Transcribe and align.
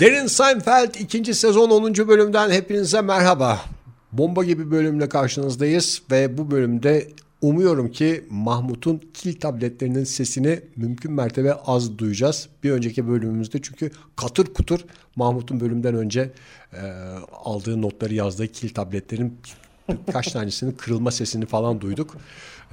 Derin 0.00 0.26
Seinfeld 0.26 0.94
ikinci 0.94 1.34
sezon 1.34 1.70
10. 1.70 1.94
bölümden 1.94 2.50
hepinize 2.50 3.00
merhaba. 3.00 3.60
Bomba 4.12 4.44
gibi 4.44 4.70
bölümle 4.70 5.08
karşınızdayız 5.08 6.02
ve 6.10 6.38
bu 6.38 6.50
bölümde 6.50 7.08
umuyorum 7.42 7.90
ki 7.90 8.24
Mahmut'un 8.30 9.00
kil 9.14 9.40
tabletlerinin 9.40 10.04
sesini 10.04 10.60
mümkün 10.76 11.12
mertebe 11.12 11.52
az 11.52 11.98
duyacağız. 11.98 12.48
Bir 12.64 12.70
önceki 12.70 13.08
bölümümüzde 13.08 13.62
çünkü 13.62 13.90
katır 14.16 14.46
kutur 14.46 14.80
Mahmut'un 15.16 15.60
bölümden 15.60 15.94
önce 15.94 16.30
e, 16.72 16.82
aldığı 17.32 17.82
notları 17.82 18.14
yazdığı 18.14 18.46
kil 18.46 18.68
tabletlerin 18.68 19.38
kaç 20.12 20.32
tanesinin 20.32 20.72
kırılma 20.72 21.10
sesini 21.10 21.46
falan 21.46 21.80
duyduk. 21.80 22.16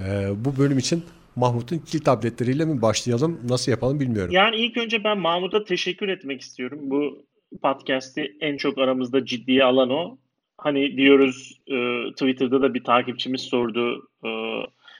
E, 0.00 0.30
bu 0.44 0.56
bölüm 0.58 0.78
için 0.78 1.02
Mahmut'un 1.36 1.78
kil 1.78 2.00
tabletleriyle 2.00 2.64
mi 2.64 2.82
başlayalım? 2.82 3.40
Nasıl 3.48 3.72
yapalım 3.72 4.00
bilmiyorum. 4.00 4.32
Yani 4.32 4.56
ilk 4.56 4.76
önce 4.76 5.04
ben 5.04 5.18
Mahmut'a 5.18 5.64
teşekkür 5.64 6.08
etmek 6.08 6.40
istiyorum. 6.40 6.78
Bu 6.82 7.26
podcast'i 7.62 8.36
en 8.40 8.56
çok 8.56 8.78
aramızda 8.78 9.24
ciddiye 9.24 9.64
alan 9.64 9.90
o. 9.90 10.18
Hani 10.56 10.96
diyoruz 10.96 11.60
e, 11.66 11.76
Twitter'da 12.12 12.62
da 12.62 12.74
bir 12.74 12.84
takipçimiz 12.84 13.40
sordu. 13.40 14.07
E, 14.24 14.30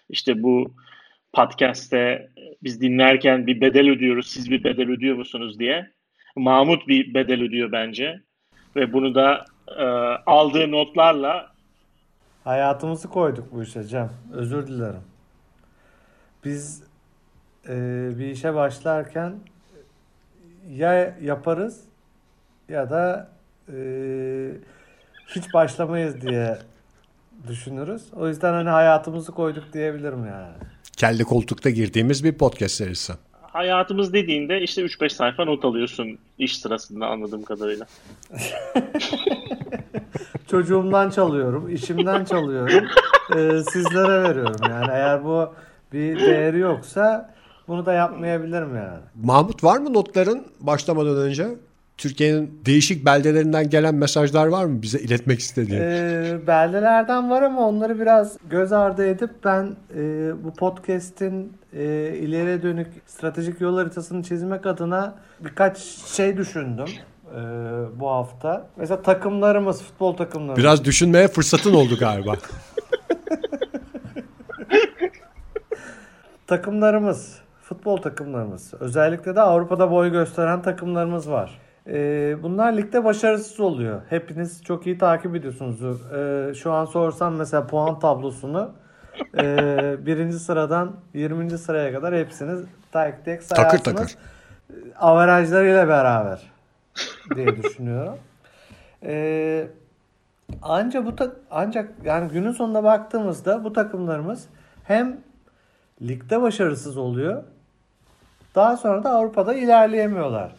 işte 0.08 0.42
bu 0.42 0.74
podcast'te 1.32 2.30
biz 2.62 2.80
dinlerken 2.80 3.46
bir 3.46 3.60
bedel 3.60 3.91
ödüyoruz. 3.91 4.27
Siz 4.27 4.50
bir 4.50 4.64
bedel 4.64 4.91
ödüyor 4.91 5.16
musunuz 5.16 5.58
diye. 5.58 5.91
Mahmut 6.36 6.88
bir 6.88 7.14
bedel 7.14 7.42
ödüyor 7.42 7.72
bence. 7.72 8.22
Ve 8.77 8.92
bunu 8.92 9.14
da 9.14 9.44
e, 9.78 9.84
aldığı 10.27 10.70
notlarla 10.70 11.58
Hayatımızı 12.44 13.08
koyduk 13.08 13.52
bu 13.52 13.62
işe 13.62 13.84
Cem. 13.84 14.11
Özür 14.33 14.66
dilerim 14.66 15.02
biz 16.44 16.83
e, 17.69 17.74
bir 18.19 18.27
işe 18.27 18.55
başlarken 18.55 19.34
ya 20.69 21.16
yaparız 21.22 21.84
ya 22.69 22.91
da 22.91 23.30
e, 23.72 23.78
hiç 25.27 25.55
başlamayız 25.55 26.20
diye 26.20 26.58
düşünürüz. 27.48 28.03
O 28.17 28.28
yüzden 28.28 28.53
hani 28.53 28.69
hayatımızı 28.69 29.33
koyduk 29.33 29.72
diyebilirim 29.72 30.27
yani. 30.27 30.53
Kelle 30.97 31.25
koltukta 31.25 31.70
girdiğimiz 31.70 32.25
bir 32.25 32.33
podcast 32.33 32.75
serisi. 32.75 33.12
Hayatımız 33.53 34.12
dediğinde 34.12 34.61
işte 34.61 34.83
3-5 34.83 35.11
sayfa 35.11 35.45
not 35.45 35.64
alıyorsun 35.64 36.19
iş 36.39 36.58
sırasında 36.58 37.06
anladığım 37.06 37.42
kadarıyla. 37.42 37.86
Çocuğumdan 40.50 41.11
çalıyorum, 41.11 41.75
işimden 41.75 42.25
çalıyorum, 42.25 42.84
e, 43.36 43.62
sizlere 43.73 44.23
veriyorum 44.23 44.61
yani. 44.70 44.91
Eğer 44.91 45.25
bu 45.25 45.55
bir 45.92 46.20
değeri 46.20 46.58
yoksa 46.58 47.34
bunu 47.69 47.86
da 47.86 47.92
yapmayabilirim 47.92 48.77
yani. 48.77 48.98
Mahmut 49.14 49.64
var 49.64 49.78
mı 49.78 49.95
notların 49.95 50.47
başlamadan 50.61 51.17
önce? 51.17 51.48
Türkiye'nin 51.98 52.60
değişik 52.66 53.06
beldelerinden 53.06 53.70
gelen 53.70 53.94
mesajlar 53.94 54.46
var 54.46 54.64
mı 54.64 54.82
bize 54.82 54.98
iletmek 54.98 55.38
istediğin? 55.38 55.80
Ee, 55.80 56.38
beldelerden 56.46 57.30
var 57.30 57.42
ama 57.42 57.68
onları 57.68 58.00
biraz 58.00 58.38
göz 58.50 58.72
ardı 58.72 59.06
edip 59.06 59.30
ben 59.44 59.77
e, 59.96 60.32
bu 60.44 60.55
podcast'in 60.55 61.52
e, 61.72 61.84
ileriye 62.16 62.62
dönük 62.62 62.88
stratejik 63.06 63.60
yol 63.60 63.78
haritasını 63.78 64.22
çizmek 64.22 64.66
adına 64.66 65.14
birkaç 65.40 65.78
şey 66.16 66.36
düşündüm 66.36 66.88
e, 67.34 67.40
bu 68.00 68.08
hafta. 68.08 68.66
Mesela 68.77 69.02
takımlarımız, 69.02 69.83
futbol 69.83 70.16
takımlarımız. 70.16 70.58
Biraz 70.58 70.84
düşünmeye 70.84 71.28
fırsatın 71.28 71.74
oldu 71.74 71.96
galiba. 72.00 72.34
takımlarımız, 76.46 77.39
futbol 77.62 77.96
takımlarımız, 77.96 78.74
özellikle 78.80 79.36
de 79.36 79.40
Avrupa'da 79.40 79.90
boy 79.90 80.11
gösteren 80.11 80.62
takımlarımız 80.62 81.30
var. 81.30 81.58
Ee, 81.88 82.36
bunlar 82.42 82.76
ligde 82.76 83.04
başarısız 83.04 83.60
oluyor. 83.60 84.00
Hepiniz 84.10 84.64
çok 84.64 84.86
iyi 84.86 84.98
takip 84.98 85.36
ediyorsunuzdur. 85.36 86.12
Ee, 86.12 86.54
şu 86.54 86.72
an 86.72 86.84
sorsam 86.84 87.34
mesela 87.34 87.66
puan 87.66 87.98
tablosunu 87.98 88.70
e, 89.38 89.44
birinci 90.06 90.38
sıradan 90.38 90.96
20. 91.14 91.58
sıraya 91.58 91.92
kadar 91.92 92.14
hepsini 92.14 92.64
tek 92.92 93.24
tek 93.24 93.42
sayarsınız. 93.42 93.82
Takır 93.84 93.96
takır. 93.96 94.16
Averajlarıyla 95.00 95.88
beraber 95.88 96.42
diye 97.34 97.62
düşünüyorum. 97.62 98.16
Ee, 99.02 99.66
ancak 100.62 101.06
bu 101.06 101.16
ta- 101.16 101.32
ancak 101.50 101.90
yani 102.05 102.28
günün 102.28 102.52
sonunda 102.52 102.84
baktığımızda 102.84 103.64
bu 103.64 103.72
takımlarımız 103.72 104.44
hem 104.84 105.16
ligde 106.02 106.42
başarısız 106.42 106.96
oluyor. 106.96 107.42
Daha 108.55 108.76
sonra 108.76 109.05
da 109.05 109.10
Avrupa'da 109.10 109.55
ilerleyemiyorlar. 109.55 110.52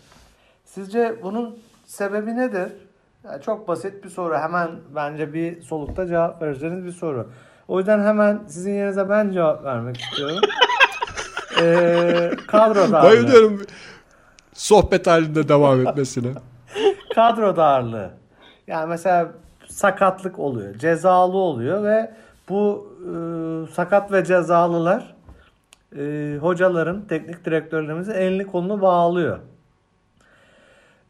Sizce 0.73 1.15
bunun 1.23 1.59
sebebi 1.85 2.35
nedir? 2.35 2.71
Yani 3.23 3.41
çok 3.41 3.67
basit 3.67 4.03
bir 4.03 4.09
soru. 4.09 4.37
Hemen 4.37 4.69
bence 4.95 5.33
bir 5.33 5.61
solukta 5.61 6.07
cevap 6.07 6.41
vereceğiniz 6.41 6.85
bir 6.85 6.91
soru. 6.91 7.29
O 7.67 7.77
yüzden 7.77 7.99
hemen 7.99 8.41
sizin 8.47 8.73
yerinize 8.73 9.09
ben 9.09 9.31
cevap 9.31 9.63
vermek 9.63 9.97
istiyorum. 9.97 10.39
ee, 11.61 12.31
kadro 12.47 12.91
darlığı. 12.91 13.07
Bayılıyorum 13.07 13.61
sohbet 14.53 15.07
halinde 15.07 15.49
devam 15.49 15.87
etmesine. 15.87 16.33
kadro 17.15 17.55
darlığı. 17.55 18.09
Yani 18.67 18.89
mesela 18.89 19.31
sakatlık 19.67 20.39
oluyor, 20.39 20.75
cezalı 20.75 21.37
oluyor 21.37 21.83
ve 21.83 22.11
bu 22.49 22.93
e, 23.01 23.11
sakat 23.73 24.11
ve 24.11 24.25
cezalılar 24.25 25.15
e, 25.97 26.37
hocaların, 26.41 27.01
teknik 27.01 27.45
direktörlerimizin 27.45 28.13
elini 28.13 28.47
kolunu 28.47 28.81
bağlıyor. 28.81 29.39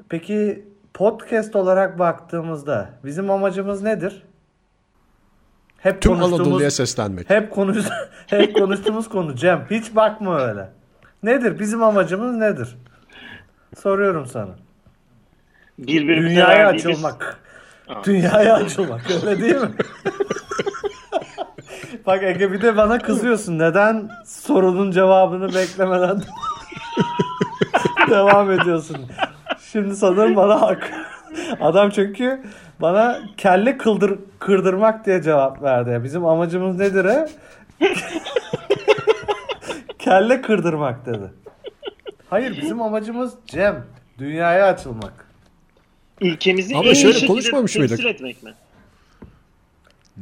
Peki 0.09 0.65
podcast 0.93 1.55
olarak 1.55 1.99
baktığımızda 1.99 2.89
bizim 3.05 3.31
amacımız 3.31 3.81
nedir? 3.81 4.23
Hep 5.77 6.01
Tüm 6.01 6.13
Anadolu'ya 6.13 6.71
seslenmek. 6.71 7.29
Hep 7.29 7.51
konuş 7.51 7.77
hep 8.27 8.55
konuştuğumuz 8.55 9.09
konu 9.09 9.35
Cem. 9.35 9.67
Hiç 9.69 9.95
bakma 9.95 10.39
öyle. 10.41 10.69
Nedir? 11.23 11.59
Bizim 11.59 11.83
amacımız 11.83 12.35
nedir? 12.35 12.77
Soruyorum 13.79 14.25
sana. 14.25 14.51
Birbirimize 15.79 16.35
Dünyaya 16.35 16.67
açılmak. 16.67 17.39
Dünyaya 18.03 18.53
açılmak. 18.55 19.01
Öyle 19.11 19.41
değil 19.41 19.55
mi? 19.55 19.71
Bak 22.05 22.23
Ege 22.23 22.51
bir 22.51 22.61
de 22.61 22.77
bana 22.77 22.99
kızıyorsun. 22.99 23.59
Neden 23.59 24.09
sorunun 24.25 24.91
cevabını 24.91 25.53
beklemeden 25.55 26.21
devam 28.09 28.51
ediyorsun? 28.51 28.97
Şimdi 29.71 29.95
sanırım 29.95 30.35
bana 30.35 30.61
hak. 30.61 30.91
Adam 31.61 31.89
çünkü 31.89 32.43
bana 32.81 33.19
kelle 33.37 33.77
kıldır, 33.77 34.19
kırdırmak 34.39 35.05
diye 35.05 35.21
cevap 35.21 35.61
verdi. 35.61 36.03
Bizim 36.03 36.25
amacımız 36.25 36.77
nedir 36.77 37.05
he? 37.05 37.27
kelle 39.99 40.41
kırdırmak 40.41 41.05
dedi. 41.05 41.31
Hayır 42.29 42.61
bizim 42.61 42.81
amacımız 42.81 43.33
Cem. 43.45 43.85
Dünyaya 44.17 44.65
açılmak. 44.65 45.25
Ülkemizi 46.21 46.75
Ama 46.75 46.89
en 46.89 46.93
şöyle 46.93 47.27
konuşmamış 47.27 47.75
mıydık? 47.75 48.05
etmek 48.05 48.43
mi? 48.43 48.53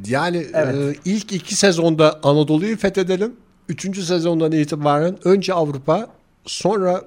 Yani 0.06 0.46
evet. 0.54 0.96
e, 0.96 1.00
ilk 1.04 1.32
iki 1.32 1.54
sezonda 1.54 2.20
Anadolu'yu 2.22 2.76
fethedelim. 2.76 3.36
Üçüncü 3.68 4.02
sezondan 4.02 4.52
itibaren 4.52 5.16
önce 5.24 5.54
Avrupa, 5.54 6.06
sonra 6.46 7.02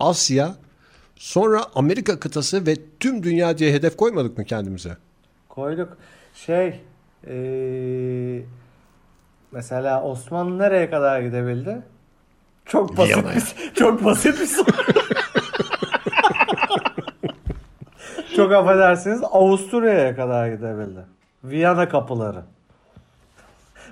Asya, 0.00 0.54
sonra 1.20 1.64
Amerika 1.74 2.20
kıtası 2.20 2.66
ve 2.66 2.74
tüm 3.00 3.22
dünya 3.22 3.58
diye 3.58 3.72
hedef 3.72 3.96
koymadık 3.96 4.38
mı 4.38 4.44
kendimize? 4.44 4.96
Koyduk. 5.48 5.96
Şey, 6.34 6.80
ee, 7.26 8.42
mesela 9.52 10.02
Osmanlı 10.02 10.58
nereye 10.58 10.90
kadar 10.90 11.20
gidebildi? 11.20 11.82
Çok 12.64 12.96
basit 12.96 13.16
bir, 13.16 13.74
çok 13.74 14.04
basit 14.04 14.40
bir 14.40 14.46
soru. 14.46 14.66
çok 18.36 18.52
affedersiniz 18.52 19.20
Avusturya'ya 19.30 20.16
kadar 20.16 20.48
gidebildi. 20.48 21.00
Viyana 21.44 21.88
kapıları. 21.88 22.42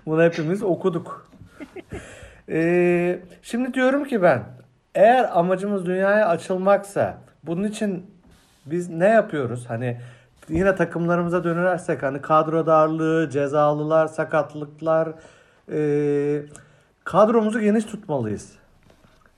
Bunu 0.06 0.22
hepimiz 0.22 0.62
okuduk. 0.62 1.30
ee, 2.48 3.20
şimdi 3.42 3.74
diyorum 3.74 4.04
ki 4.04 4.22
ben 4.22 4.44
eğer 4.94 5.38
amacımız 5.38 5.86
dünyaya 5.86 6.28
açılmaksa 6.28 7.18
bunun 7.42 7.64
için 7.64 8.10
biz 8.66 8.88
ne 8.90 9.08
yapıyoruz? 9.08 9.64
Hani 9.68 10.00
yine 10.48 10.74
takımlarımıza 10.74 11.44
dönersek 11.44 12.02
hani 12.02 12.22
kadro 12.22 12.66
darlığı, 12.66 13.30
cezalılar, 13.30 14.06
sakatlıklar 14.06 15.08
e, 15.72 16.42
kadromuzu 17.04 17.60
geniş 17.60 17.84
tutmalıyız. 17.84 18.52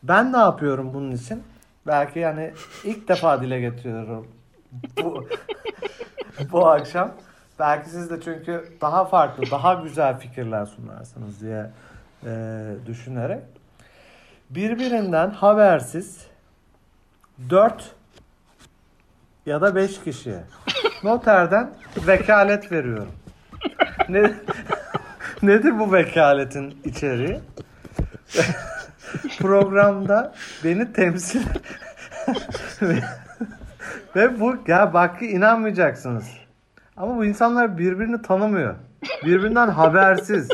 Ben 0.03 0.33
ne 0.33 0.39
yapıyorum 0.39 0.95
bunun 0.95 1.13
için? 1.13 1.43
Belki 1.87 2.19
yani 2.19 2.53
ilk 2.85 3.09
defa 3.09 3.41
dile 3.41 3.61
getiriyorum 3.61 4.27
bu 5.03 5.29
bu 6.53 6.67
akşam. 6.67 7.13
Belki 7.59 7.91
siz 7.91 8.11
de 8.11 8.21
çünkü 8.21 8.65
daha 8.81 9.05
farklı, 9.05 9.51
daha 9.51 9.75
güzel 9.75 10.19
fikirler 10.19 10.67
sunarsınız 10.67 11.41
diye 11.41 11.71
e, 12.27 12.63
düşünerek. 12.87 13.43
Birbirinden 14.51 15.31
habersiz 15.31 16.27
4 17.49 17.95
ya 19.47 19.61
da 19.61 19.75
5 19.75 20.01
kişiye 20.05 20.41
noterden 21.03 21.71
vekalet 22.07 22.73
veriyorum. 22.73 23.13
Ne, 24.09 24.33
nedir 25.43 25.79
bu 25.79 25.93
vekaletin 25.93 26.81
içeriği? 26.85 27.41
Programda 29.39 30.35
beni 30.65 30.93
temsil 30.93 31.43
ve, 34.17 34.41
bu 34.41 34.55
ya 34.67 34.95
bak 34.95 35.23
inanmayacaksınız. 35.23 36.29
Ama 36.97 37.17
bu 37.17 37.25
insanlar 37.25 37.79
birbirini 37.79 38.23
tanımıyor. 38.23 38.75
Birbirinden 39.25 39.69
habersiz. 39.69 40.49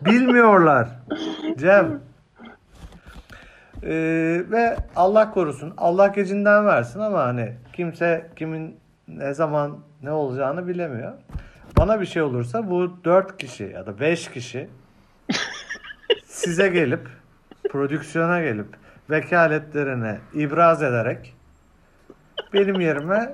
Bilmiyorlar. 0.00 0.88
Cem. 1.58 2.00
Ee, 3.82 4.44
ve 4.50 4.76
Allah 4.96 5.30
korusun. 5.30 5.74
Allah 5.76 6.06
gecinden 6.06 6.66
versin 6.66 7.00
ama 7.00 7.18
hani 7.18 7.52
kimse 7.72 8.30
kimin 8.36 8.76
ne 9.08 9.34
zaman 9.34 9.78
ne 10.02 10.10
olacağını 10.10 10.68
bilemiyor. 10.68 11.12
Bana 11.78 12.00
bir 12.00 12.06
şey 12.06 12.22
olursa 12.22 12.70
bu 12.70 13.04
dört 13.04 13.38
kişi 13.38 13.64
ya 13.64 13.86
da 13.86 14.00
beş 14.00 14.30
kişi 14.30 14.68
size 16.24 16.68
gelip 16.68 17.08
prodüksiyona 17.70 18.42
gelip 18.42 18.66
vekaletlerini 19.10 20.18
ibraz 20.34 20.82
ederek 20.82 21.34
benim 22.52 22.80
yerime 22.80 23.32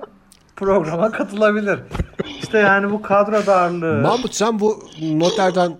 programa 0.55 1.11
katılabilir. 1.11 1.79
İşte 2.39 2.57
yani 2.57 2.91
bu 2.91 3.01
kadro 3.01 3.45
darlığı. 3.45 4.01
Mahmut 4.01 4.35
sen 4.35 4.59
bu 4.59 4.83
noterden 5.01 5.71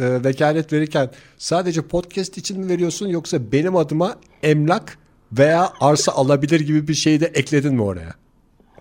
e, 0.00 0.24
vekalet 0.24 0.72
verirken 0.72 1.10
sadece 1.38 1.82
podcast 1.82 2.38
için 2.38 2.60
mi 2.60 2.68
veriyorsun 2.68 3.08
yoksa 3.08 3.52
benim 3.52 3.76
adıma 3.76 4.16
emlak 4.42 4.98
veya 5.32 5.72
arsa 5.80 6.12
alabilir 6.12 6.60
gibi 6.60 6.88
bir 6.88 6.94
şeyi 6.94 7.20
de 7.20 7.26
ekledin 7.26 7.74
mi 7.74 7.82
oraya? 7.82 8.14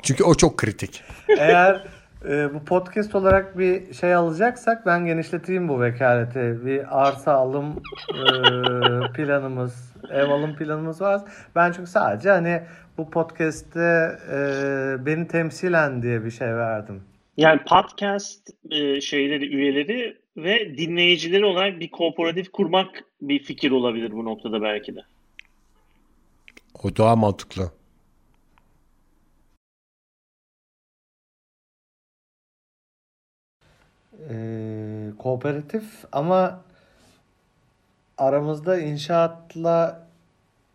Çünkü 0.02 0.24
o 0.24 0.36
çok 0.36 0.58
kritik. 0.58 1.04
Eğer 1.40 1.84
e, 2.30 2.54
bu 2.54 2.66
podcast 2.66 3.16
olarak 3.16 3.58
bir 3.58 3.94
şey 3.94 4.16
alacaksak 4.16 4.86
ben 4.86 5.06
genişleteyim 5.06 5.70
bu 5.70 5.82
vekaleti. 5.82 6.66
Bir 6.66 7.06
arsa 7.06 7.34
alım 7.34 7.82
e, 8.10 8.24
planımız, 9.14 9.94
ev 10.12 10.30
alım 10.30 10.56
planımız 10.56 11.02
var. 11.02 11.22
Ben 11.56 11.72
çünkü 11.72 11.90
sadece 11.90 12.30
hani 12.30 12.62
bu 12.98 13.10
podcast'te 13.10 14.20
e, 14.32 14.38
beni 15.06 15.28
temsilen 15.28 16.02
diye 16.04 16.26
bir 16.26 16.32
şey 16.32 16.48
verdim. 16.48 17.04
Yani 17.38 17.62
podcast 17.70 18.50
e, 18.72 19.02
şeyleri, 19.02 19.56
üyeleri 19.56 20.25
ve 20.38 20.78
dinleyicileri 20.78 21.46
olarak 21.46 21.80
bir 21.80 21.92
kooperatif 21.92 22.52
kurmak 22.52 23.04
bir 23.22 23.44
fikir 23.44 23.72
olabilir 23.72 24.12
bu 24.12 24.26
noktada 24.26 24.62
belki 24.62 24.96
de. 24.96 25.02
O 26.84 26.96
daha 26.98 27.16
mantıklı. 27.16 27.72
Ee, 34.30 35.10
kooperatif 35.18 35.84
ama 36.12 36.64
aramızda 38.18 38.80
inşaatla 38.80 40.08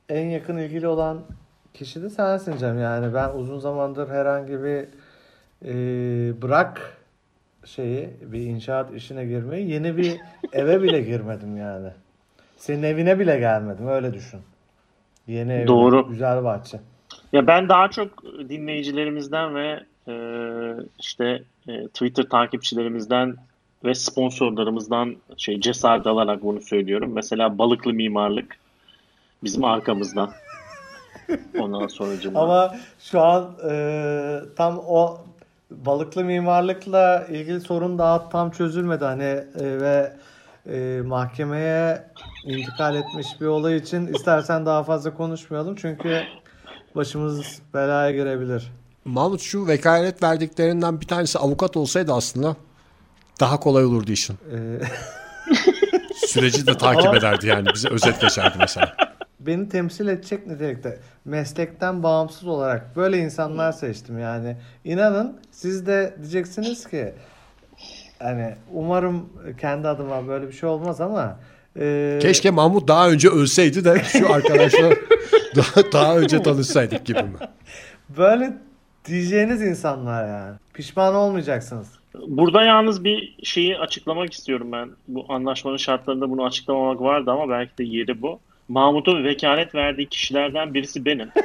en 0.09 0.27
yakın 0.27 0.57
ilgili 0.57 0.87
olan 0.87 1.23
kişi 1.75 2.03
de 2.03 2.11
sensin 2.11 2.57
Cem. 2.57 2.81
Yani 2.81 3.15
ben 3.15 3.31
uzun 3.35 3.59
zamandır 3.59 4.09
herhangi 4.09 4.53
bir 4.53 4.89
e, 5.65 5.73
bırak 6.43 7.00
şeyi 7.65 8.11
bir 8.23 8.41
inşaat 8.41 8.95
işine 8.95 9.25
girmeyi 9.25 9.71
yeni 9.71 9.97
bir 9.97 10.17
eve 10.53 10.83
bile 10.83 11.01
girmedim 11.01 11.57
yani. 11.57 11.89
Senin 12.57 12.83
evine 12.83 13.19
bile 13.19 13.39
gelmedim 13.39 13.89
öyle 13.89 14.15
düşün. 14.15 14.41
Yeni 15.27 15.53
ev, 15.53 15.67
Doğru. 15.67 16.09
güzel 16.09 16.45
bahçe. 16.45 16.81
Ya 17.33 17.47
ben 17.47 17.69
daha 17.69 17.91
çok 17.91 18.25
dinleyicilerimizden 18.25 19.55
ve 19.55 19.81
e, 20.09 20.15
işte 20.99 21.43
e, 21.69 21.89
Twitter 21.89 22.23
takipçilerimizden 22.23 23.37
ve 23.85 23.95
sponsorlarımızdan 23.95 25.17
şey 25.37 25.61
cesaret 25.61 26.07
alarak 26.07 26.43
bunu 26.43 26.61
söylüyorum. 26.61 27.12
Mesela 27.15 27.59
balıklı 27.59 27.93
mimarlık 27.93 28.57
bizim 29.45 29.65
arkamızdan. 29.65 30.31
Ondan 31.59 31.87
sonra 31.87 32.11
Ama 32.35 32.75
şu 32.99 33.21
an 33.21 33.57
e, 33.71 34.41
tam 34.57 34.79
o 34.79 35.19
balıklı 35.70 36.25
mimarlıkla 36.25 37.26
ilgili 37.31 37.61
sorun 37.61 37.99
daha 37.99 38.28
tam 38.28 38.50
çözülmedi 38.50 39.05
hani 39.05 39.25
e, 39.25 39.81
ve 39.81 40.12
e, 40.67 41.02
mahkemeye 41.02 42.05
intikal 42.44 42.96
etmiş 42.96 43.26
bir 43.40 43.46
olay 43.46 43.76
için 43.76 44.06
istersen 44.06 44.67
daha 44.67 44.84
fazla 44.84 45.14
konuşmayalım 45.14 45.76
çünkü 45.76 46.22
başımız 46.94 47.62
belaya 47.75 48.11
girebilir. 48.11 48.72
Mahmut 49.05 49.40
şu 49.40 49.67
vekalet 49.67 50.22
verdiklerinden 50.22 51.00
bir 51.00 51.06
tanesi 51.06 51.38
avukat 51.38 51.76
olsaydı 51.76 52.12
aslında 52.12 52.56
daha 53.40 53.61
kolay 53.61 53.84
olurdu 53.84 54.12
işin. 54.12 54.38
Ee, 54.52 54.81
Süreci 56.26 56.66
de 56.66 56.78
takip 56.78 57.14
ederdi 57.14 57.46
yani. 57.46 57.69
Bize 57.75 57.88
özet 57.88 58.20
geçerdi 58.20 58.56
mesela. 58.58 59.10
Beni 59.40 59.69
temsil 59.69 60.08
edecek 60.08 60.46
nitelikte 60.46 60.98
meslekten 61.25 62.02
bağımsız 62.02 62.48
olarak 62.48 62.96
böyle 62.96 63.19
insanlar 63.19 63.72
seçtim 63.72 64.19
yani. 64.19 64.56
İnanın 64.84 65.40
siz 65.50 65.87
de 65.87 66.14
diyeceksiniz 66.19 66.88
ki 66.88 67.12
hani 68.19 68.54
umarım 68.72 69.28
kendi 69.60 69.88
adıma 69.88 70.28
böyle 70.28 70.48
bir 70.48 70.52
şey 70.52 70.69
olmaz 70.69 71.00
ama 71.00 71.38
e, 71.81 72.19
Keşke 72.22 72.50
Mahmut 72.50 72.88
daha 72.88 73.10
önce 73.10 73.28
ölseydi 73.28 73.84
de 73.84 74.02
şu 74.04 74.32
arkadaşlar 74.32 74.98
daha, 75.56 75.92
daha 75.92 76.19
önce 76.19 76.42
tanışsaydık 76.42 77.04
gibi 77.04 77.22
mi? 77.22 77.38
böyle 78.16 78.52
diyeceğiniz 79.04 79.62
insanlar 79.62 80.28
yani. 80.28 80.56
Pişman 80.75 81.14
olmayacaksınız. 81.14 81.88
Burada 82.26 82.62
yalnız 82.62 83.04
bir 83.04 83.37
şeyi 83.42 83.78
açıklamak 83.78 84.32
istiyorum 84.32 84.72
ben. 84.72 84.90
Bu 85.08 85.26
anlaşmanın 85.28 85.76
şartlarında 85.76 86.31
bunu 86.31 86.44
açıklamamak 86.44 87.00
vardı 87.00 87.31
ama 87.31 87.48
belki 87.48 87.78
de 87.78 87.84
yeri 87.84 88.22
bu. 88.22 88.40
Mahmut'un 88.70 89.25
vekalet 89.25 89.75
verdiği 89.75 90.08
kişilerden 90.08 90.75
birisi 90.75 91.05
benim. 91.05 91.28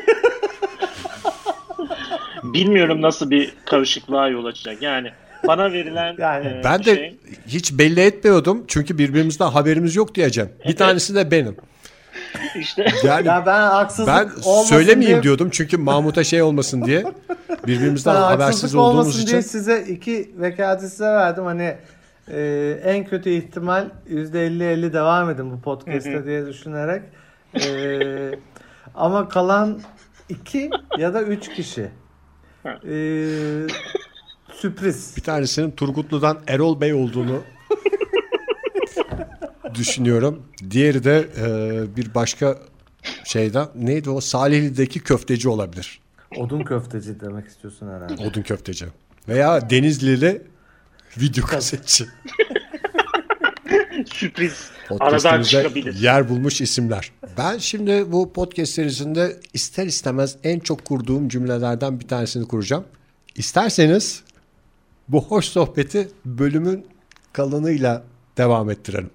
Bilmiyorum 2.44 3.02
nasıl 3.02 3.30
bir 3.30 3.54
karışıklığa 3.66 4.28
yol 4.30 4.46
açacak. 4.46 4.82
Yani 4.82 5.12
bana 5.48 5.74
verilen 5.74 6.16
Yani 6.18 6.48
e, 6.48 6.62
Ben 6.64 6.80
de 6.80 6.96
şey, 6.96 7.16
hiç 7.48 7.74
belli 7.78 8.02
etmiyordum. 8.02 8.64
Çünkü 8.68 8.98
birbirimizden 8.98 9.48
haberimiz 9.50 9.96
yok 9.96 10.16
diyeceğim. 10.16 10.50
Bir 10.68 10.76
tanesi 10.76 11.16
de 11.16 11.32
benim. 11.32 11.56
işte 12.60 12.86
Yani 13.04 13.28
Ya 13.28 13.44
ben 13.46 13.62
haksızlık 13.62 14.14
ben 14.14 14.30
söylemeyeyim 14.64 15.16
diye, 15.16 15.24
diyordum. 15.24 15.50
Çünkü 15.52 15.78
Mahmut'a 15.78 16.24
şey 16.24 16.42
olmasın 16.42 16.86
diye. 16.86 17.04
ben 17.50 17.58
Birbirimizden 17.68 18.16
habersiz 18.16 18.46
haksızlık 18.46 18.82
olduğumuz 18.82 19.06
olmasın 19.06 19.20
için. 19.22 19.32
diye 19.32 19.42
size 19.42 19.82
iki 19.90 20.32
vekaleti 20.38 20.90
size 20.90 21.06
verdim. 21.06 21.46
Hani 21.46 21.76
e, 22.32 22.80
en 22.84 23.06
kötü 23.06 23.30
ihtimal 23.30 23.90
%50-50 24.10 24.94
devam 24.94 25.30
edin 25.30 25.52
bu 25.52 25.62
podcast'te 25.62 26.26
diye 26.26 26.46
düşünerek. 26.46 27.04
E, 27.66 28.40
ama 28.96 29.30
kalan 29.30 29.82
iki 30.30 30.70
ya 30.98 31.14
da 31.14 31.22
üç 31.22 31.54
kişi. 31.54 31.90
E, 32.66 32.98
sürpriz. 34.54 35.14
Bir 35.18 35.22
tanesinin 35.22 35.72
Turgutlu'dan 35.72 36.38
Erol 36.48 36.82
Bey 36.82 36.94
olduğunu 36.94 37.42
düşünüyorum. 39.76 40.44
Diğeri 40.72 41.04
de 41.04 41.28
e, 41.38 41.96
bir 41.96 42.14
başka 42.14 42.58
şeyden 43.24 43.68
neydi 43.76 44.10
o 44.10 44.22
Salihli'deki 44.22 45.00
köfteci 45.00 45.50
olabilir. 45.50 46.00
Odun 46.38 46.64
köfteci 46.64 47.20
demek 47.20 47.48
istiyorsun 47.48 47.88
herhalde. 47.88 48.28
Odun 48.28 48.42
köfteci. 48.42 48.86
Veya 49.28 49.70
Denizli'li 49.70 50.42
video 51.18 51.46
kasetçi. 51.46 52.06
sürpriz 54.06 54.72
aradan 55.00 55.42
çıkabilir. 55.42 55.96
yer 55.96 56.30
bulmuş 56.30 56.62
isimler. 56.62 57.12
Ben 57.38 57.58
şimdi 57.58 58.12
bu 58.12 58.34
podcast 58.34 58.74
serisinde 58.74 59.40
ister 59.54 59.86
istemez 59.86 60.38
en 60.44 60.60
çok 60.60 60.86
kurduğum 60.86 61.30
cümlelerden 61.30 62.00
bir 62.00 62.08
tanesini 62.08 62.48
kuracağım. 62.48 62.86
İsterseniz 63.36 64.24
bu 65.08 65.26
hoş 65.26 65.46
sohbeti 65.46 66.10
bölümün 66.26 66.88
kalanıyla 67.34 68.04
devam 68.38 68.70
ettirelim. 68.70 69.10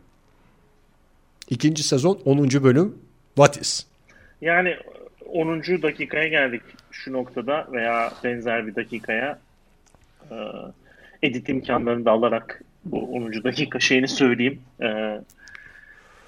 İkinci 1.51 1.83
sezon 1.83 2.21
10. 2.25 2.51
bölüm 2.51 2.99
What 3.35 3.61
is? 3.61 3.87
Yani 4.41 4.77
10. 5.27 5.63
dakikaya 5.63 6.29
geldik 6.29 6.63
şu 6.91 7.13
noktada 7.13 7.69
veya 7.73 8.13
benzer 8.25 8.67
bir 8.67 8.75
dakikaya. 8.75 9.39
Ee, 10.31 10.35
edit 11.23 11.49
imkanlarını 11.49 12.05
da 12.05 12.11
alarak 12.11 12.63
bu 12.85 13.13
10. 13.13 13.45
dakika 13.45 13.81
şeyini 13.81 14.09
söyleyeyim. 14.09 14.63
Ee, 14.83 15.21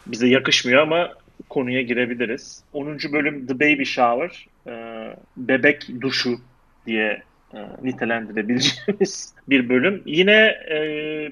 bize 0.06 0.28
yakışmıyor 0.28 0.82
ama 0.82 1.12
konuya 1.48 1.82
girebiliriz. 1.82 2.64
10. 2.72 2.98
bölüm 3.12 3.46
The 3.46 3.54
Baby 3.54 3.84
Shower, 3.84 4.46
ee, 4.66 5.16
bebek 5.36 5.88
duşu 6.00 6.38
diye 6.86 7.22
e, 7.54 7.58
nitelendirebileceğimiz 7.82 9.34
bir 9.48 9.68
bölüm. 9.68 10.02
Yine 10.06 10.56
e, 10.70 10.78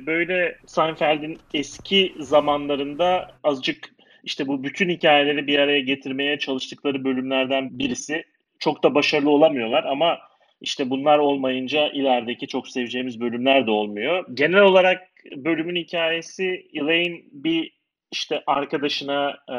böyle 0.06 0.58
Seinfeld'in 0.66 1.38
eski 1.54 2.14
zamanlarında 2.18 3.30
azıcık 3.44 3.88
işte 4.24 4.46
bu 4.46 4.64
bütün 4.64 4.88
hikayeleri 4.88 5.46
bir 5.46 5.58
araya 5.58 5.80
getirmeye 5.80 6.38
çalıştıkları 6.38 7.04
bölümlerden 7.04 7.78
birisi. 7.78 8.24
Çok 8.58 8.82
da 8.82 8.94
başarılı 8.94 9.30
olamıyorlar 9.30 9.84
ama 9.84 10.18
işte 10.60 10.90
bunlar 10.90 11.18
olmayınca 11.18 11.88
ilerideki 11.88 12.46
çok 12.46 12.68
seveceğimiz 12.68 13.20
bölümler 13.20 13.66
de 13.66 13.70
olmuyor. 13.70 14.26
Genel 14.34 14.60
olarak 14.62 15.08
bölümün 15.36 15.76
hikayesi 15.76 16.68
Elaine 16.74 17.20
bir 17.32 17.72
işte 18.12 18.42
arkadaşına 18.46 19.38
e, 19.48 19.56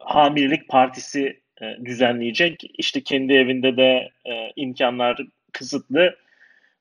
hamilelik 0.00 0.68
partisi 0.68 1.40
e, 1.60 1.84
düzenleyecek. 1.84 2.62
İşte 2.78 3.00
kendi 3.00 3.32
evinde 3.32 3.76
de 3.76 4.10
e, 4.24 4.52
imkanlar 4.56 5.18
kısıtlı. 5.52 6.16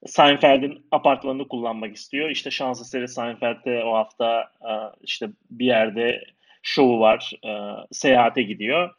Seinfeld'in 0.05 0.85
apartmanını 0.91 1.47
kullanmak 1.47 1.95
istiyor. 1.95 2.29
İşte 2.29 2.51
şans 2.51 2.81
eseri 2.81 3.07
Seinfeld'de 3.07 3.83
o 3.83 3.93
hafta 3.93 4.51
e, 4.62 4.71
işte 5.01 5.29
bir 5.51 5.65
yerde 5.65 6.24
şovu 6.63 7.00
var. 7.00 7.31
E, 7.45 7.51
seyahate 7.91 8.41
gidiyor. 8.41 8.89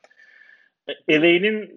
Elaine'in 1.09 1.71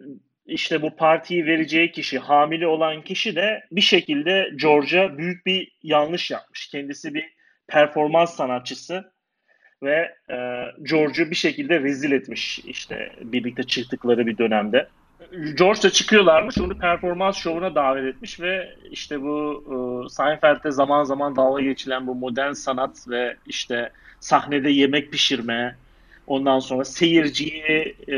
işte 0.50 0.82
bu 0.82 0.96
partiyi 0.96 1.46
vereceği 1.46 1.92
kişi, 1.92 2.20
hamile 2.20 2.68
olan 2.68 3.02
kişi 3.02 3.36
de 3.36 3.64
bir 3.72 3.82
şekilde 3.82 4.50
George'a 4.56 5.18
büyük 5.18 5.46
bir 5.46 5.72
yanlış 5.84 6.32
yapmış. 6.32 6.68
Kendisi 6.68 7.14
bir 7.14 7.26
performans 7.68 8.36
sanatçısı 8.36 9.12
ve 9.84 10.16
e, 10.30 10.36
George'u 10.84 11.30
bir 11.30 11.36
şekilde 11.36 11.80
rezil 11.80 12.12
etmiş 12.12 12.60
işte 12.60 13.12
birlikte 13.22 13.64
çıktıkları 13.64 14.28
bir 14.28 14.38
dönemde. 14.38 14.88
George 15.58 15.82
da 15.84 15.90
çıkıyorlarmış 15.90 16.58
onu 16.58 16.78
performans 16.78 17.38
şovuna 17.38 17.76
davet 17.76 18.16
etmiş 18.16 18.40
ve 18.40 18.76
işte 18.92 19.22
bu 19.22 19.64
e, 20.06 20.10
Seinfeld'de 20.10 20.72
zaman 20.72 21.04
zaman 21.04 21.36
dalga 21.36 21.62
geçilen 21.62 22.08
bu 22.08 22.16
modern 22.16 22.52
sanat 22.52 23.10
ve 23.10 23.38
işte 23.46 23.90
sahnede 24.20 24.70
yemek 24.70 25.12
pişirme 25.12 25.76
ondan 26.30 26.60
sonra 26.60 26.86
seyirciyi 26.86 27.96
e, 28.08 28.18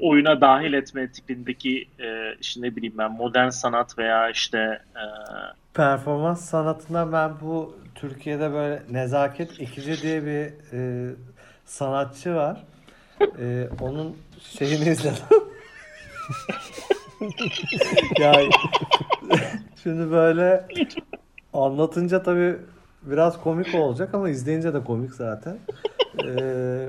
oyuna 0.00 0.40
dahil 0.40 0.72
etme 0.72 1.12
tipindeki 1.12 1.88
e, 2.00 2.34
işte 2.40 2.62
ne 2.62 2.76
bileyim 2.76 2.94
ben 2.98 3.12
modern 3.12 3.48
sanat 3.48 3.98
veya 3.98 4.30
işte 4.30 4.58
e, 4.96 5.04
performans 5.74 6.44
sanatından 6.44 7.12
ben 7.12 7.32
bu 7.40 7.76
Türkiye'de 7.94 8.52
böyle 8.52 8.82
Nezaket 8.90 9.60
İkici 9.60 10.02
diye 10.02 10.26
bir 10.26 10.52
e, 10.72 11.10
sanatçı 11.64 12.34
var. 12.34 12.64
E, 13.40 13.68
onun 13.80 14.16
şeyini 14.40 14.88
izledim. 14.88 15.24
ya 18.18 18.32
şimdi 19.82 20.10
böyle 20.10 20.66
anlatınca 21.52 22.22
tabii 22.22 22.56
biraz 23.02 23.40
komik 23.42 23.74
olacak 23.74 24.14
ama 24.14 24.30
izleyince 24.30 24.74
de 24.74 24.84
komik 24.84 25.14
zaten. 25.14 25.58
Ee, 26.24 26.88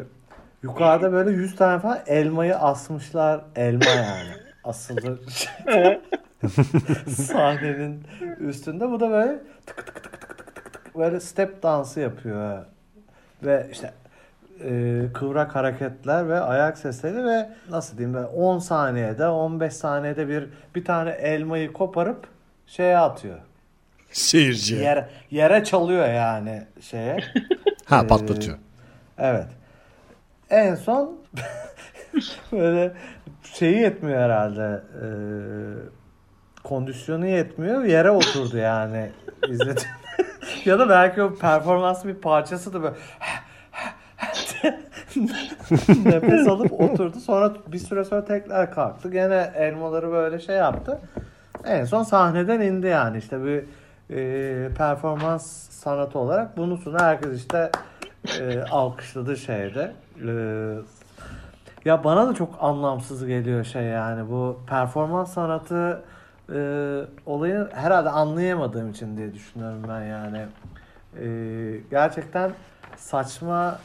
yukarıda 0.63 1.11
böyle 1.11 1.31
100 1.31 1.55
tane 1.55 1.79
falan 1.79 1.99
elmayı 2.07 2.57
asmışlar. 2.57 3.41
Elma 3.55 3.89
yani. 3.89 4.29
Asılı 4.63 5.19
sahnenin 7.09 8.03
üstünde. 8.39 8.91
Bu 8.91 8.99
da 8.99 9.09
böyle 9.09 9.39
tık 9.65 9.77
tık 9.85 10.03
tık 10.03 10.03
tık 10.03 10.35
tık 10.35 10.55
tık 10.55 10.73
tık 10.73 10.95
böyle 10.95 11.19
step 11.19 11.63
dansı 11.63 11.99
yapıyor. 11.99 12.65
Ve 13.43 13.67
işte 13.71 13.93
e, 14.63 15.01
kıvrak 15.13 15.55
hareketler 15.55 16.29
ve 16.29 16.39
ayak 16.39 16.77
sesleri 16.77 17.25
ve 17.25 17.49
nasıl 17.69 17.97
diyeyim 17.97 18.13
böyle 18.13 18.27
10 18.27 18.59
saniyede 18.59 19.27
15 19.27 19.73
saniyede 19.73 20.27
bir 20.27 20.49
bir 20.75 20.85
tane 20.85 21.11
elmayı 21.11 21.73
koparıp 21.73 22.27
şeye 22.67 22.97
atıyor. 22.97 23.37
Seyirciye. 24.11 24.81
Yere, 24.81 25.09
yere 25.31 25.63
çalıyor 25.63 26.07
yani 26.07 26.63
şeye. 26.81 27.17
ha 27.85 28.07
patlatıyor. 28.07 28.57
Ee, 28.57 29.27
evet. 29.27 29.47
En 30.49 30.75
son 30.75 31.17
böyle 32.51 32.91
şeyi 33.43 33.77
yetmiyor 33.77 34.19
herhalde. 34.19 34.83
E, 35.01 35.07
kondisyonu 36.63 37.27
yetmiyor. 37.27 37.83
Yere 37.83 38.11
oturdu 38.11 38.57
yani. 38.57 39.09
İzledim. 39.49 39.83
ya 40.65 40.79
da 40.79 40.89
belki 40.89 41.21
o 41.21 41.35
performans 41.35 42.05
bir 42.05 42.15
parçası 42.15 42.73
da 42.73 42.83
böyle 42.83 42.95
nefes 46.05 46.47
alıp 46.47 46.81
oturdu. 46.81 47.19
Sonra 47.19 47.53
bir 47.67 47.79
süre 47.79 48.03
sonra 48.03 48.25
tekrar 48.25 48.71
kalktı. 48.71 49.11
Gene 49.11 49.51
elmaları 49.55 50.11
böyle 50.11 50.39
şey 50.39 50.55
yaptı. 50.55 50.99
En 51.65 51.85
son 51.85 52.03
sahneden 52.03 52.61
indi 52.61 52.87
yani 52.87 53.17
işte 53.17 53.43
bir 53.43 53.63
e, 54.15 54.73
performans 54.73 55.69
sanatı 55.69 56.19
olarak 56.19 56.57
bunu 56.57 56.77
sunan 56.77 56.99
herkes 56.99 57.37
işte 57.37 57.71
e, 58.39 58.61
alkışladı 58.61 59.37
şeyde. 59.37 59.91
E, 60.27 60.75
ya 61.85 62.03
bana 62.03 62.27
da 62.27 62.33
çok 62.33 62.57
anlamsız 62.61 63.25
geliyor 63.25 63.63
şey 63.63 63.83
yani 63.83 64.29
bu 64.29 64.59
performans 64.67 65.33
sanatı 65.33 66.03
e, 66.53 66.59
olayı 67.25 67.69
herhalde 67.73 68.09
anlayamadığım 68.09 68.91
için 68.91 69.17
diye 69.17 69.33
düşünüyorum 69.33 69.83
ben 69.87 70.01
yani. 70.01 70.45
E, 71.19 71.25
gerçekten 71.91 72.51
saçma 72.97 73.79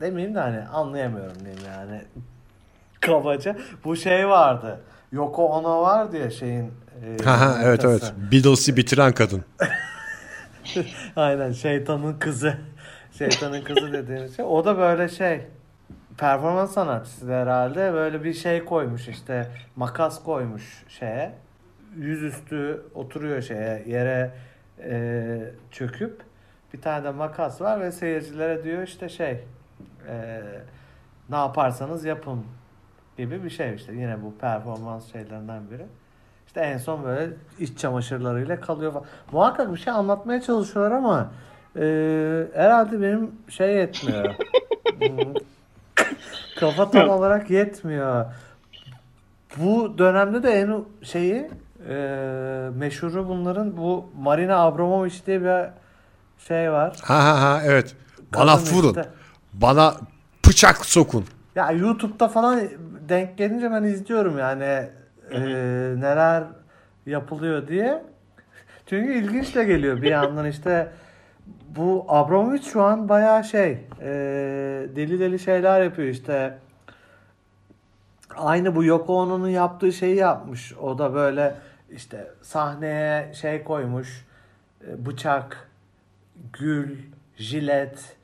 demeyeyim 0.00 0.34
de 0.34 0.40
hani 0.40 0.60
anlayamıyorum 0.64 1.40
diyeyim 1.40 1.62
yani. 1.66 2.02
Kabaca. 3.00 3.56
Bu 3.84 3.96
şey 3.96 4.28
vardı. 4.28 4.80
Yoko 5.12 5.46
Ono 5.46 5.82
var 5.82 6.12
diye 6.12 6.30
şeyin 6.30 6.72
e, 7.20 7.24
ha, 7.24 7.58
evet 7.62 7.84
evet. 7.84 8.12
Beatles'ı 8.32 8.76
bitiren 8.76 9.12
kadın. 9.12 9.44
Aynen 11.16 11.52
şeytanın 11.52 12.18
kızı. 12.18 12.54
Şeytanın 13.20 13.60
kızı 13.64 13.92
dediğimiz 13.92 14.36
şey. 14.36 14.44
O 14.44 14.64
da 14.64 14.78
böyle 14.78 15.08
şey 15.08 15.40
performans 16.18 16.72
sanatçısı 16.72 17.32
herhalde. 17.32 17.92
Böyle 17.92 18.24
bir 18.24 18.34
şey 18.34 18.64
koymuş 18.64 19.08
işte 19.08 19.50
makas 19.76 20.22
koymuş 20.22 20.84
şeye. 20.88 21.32
Yüzüstü 21.96 22.82
oturuyor 22.94 23.42
şeye 23.42 23.84
yere 23.86 24.30
e, 24.84 25.40
çöküp 25.70 26.22
bir 26.74 26.80
tane 26.80 27.04
de 27.04 27.10
makas 27.10 27.60
var 27.60 27.80
ve 27.80 27.92
seyircilere 27.92 28.64
diyor 28.64 28.82
işte 28.82 29.08
şey 29.08 29.44
e, 30.08 30.42
ne 31.30 31.36
yaparsanız 31.36 32.04
yapın 32.04 32.44
gibi 33.16 33.44
bir 33.44 33.50
şey 33.50 33.74
işte. 33.74 33.92
Yine 33.92 34.22
bu 34.22 34.34
performans 34.38 35.12
şeylerinden 35.12 35.70
biri. 35.70 35.86
İşte 36.46 36.60
en 36.60 36.78
son 36.78 37.04
böyle 37.04 37.32
iç 37.58 37.78
çamaşırlarıyla 37.78 38.60
kalıyor 38.60 38.92
falan. 38.92 39.06
Muhakkak 39.32 39.72
bir 39.72 39.78
şey 39.78 39.92
anlatmaya 39.92 40.40
çalışıyorlar 40.40 40.96
ama 40.96 41.30
e, 41.76 41.82
herhalde 42.54 43.02
benim 43.02 43.30
şey 43.48 43.74
yetmiyor. 43.74 44.34
Kafa 46.60 46.90
tam 46.90 47.08
olarak 47.08 47.50
yetmiyor. 47.50 48.26
Bu 49.56 49.98
dönemde 49.98 50.42
de 50.42 50.50
en 50.50 50.84
şeyi 51.02 51.50
e, 51.88 51.94
meşhuru 52.74 53.28
bunların 53.28 53.76
bu 53.76 54.10
Marina 54.18 54.56
Abramovic 54.56 55.14
diye 55.26 55.40
bir 55.40 55.70
şey 56.38 56.72
var. 56.72 56.96
Ha 57.02 57.24
ha 57.24 57.42
ha 57.42 57.62
evet. 57.64 57.96
Bana 58.34 58.56
Kadın 58.56 58.76
vurun. 58.76 58.88
Işte. 58.88 59.08
Bana 59.52 59.94
bıçak 60.48 60.84
sokun. 60.84 61.24
Ya 61.54 61.70
YouTube'da 61.70 62.28
falan 62.28 62.60
denk 63.08 63.38
gelince 63.38 63.70
ben 63.70 63.82
izliyorum 63.82 64.38
yani 64.38 64.88
e, 65.30 65.40
neler 65.96 66.44
yapılıyor 67.06 67.68
diye. 67.68 68.02
Çünkü 68.86 69.12
ilginç 69.12 69.54
de 69.54 69.64
geliyor 69.64 70.02
bir 70.02 70.10
yandan 70.10 70.46
işte 70.46 70.92
bu 71.76 72.04
Abramovich 72.08 72.64
şu 72.64 72.82
an 72.82 73.08
bayağı 73.08 73.44
şey 73.44 73.78
e, 74.00 74.08
deli 74.96 75.20
deli 75.20 75.38
şeyler 75.38 75.82
yapıyor 75.82 76.08
işte. 76.08 76.58
Aynı 78.36 78.76
bu 78.76 78.84
Yoko 78.84 79.14
Ono'nun 79.14 79.48
yaptığı 79.48 79.92
şeyi 79.92 80.16
yapmış. 80.16 80.72
O 80.72 80.98
da 80.98 81.14
böyle 81.14 81.54
işte 81.90 82.30
sahneye 82.42 83.34
şey 83.34 83.64
koymuş. 83.64 84.26
E, 84.88 85.06
bıçak, 85.06 85.68
gül, 86.52 86.98
jilet, 87.36 88.16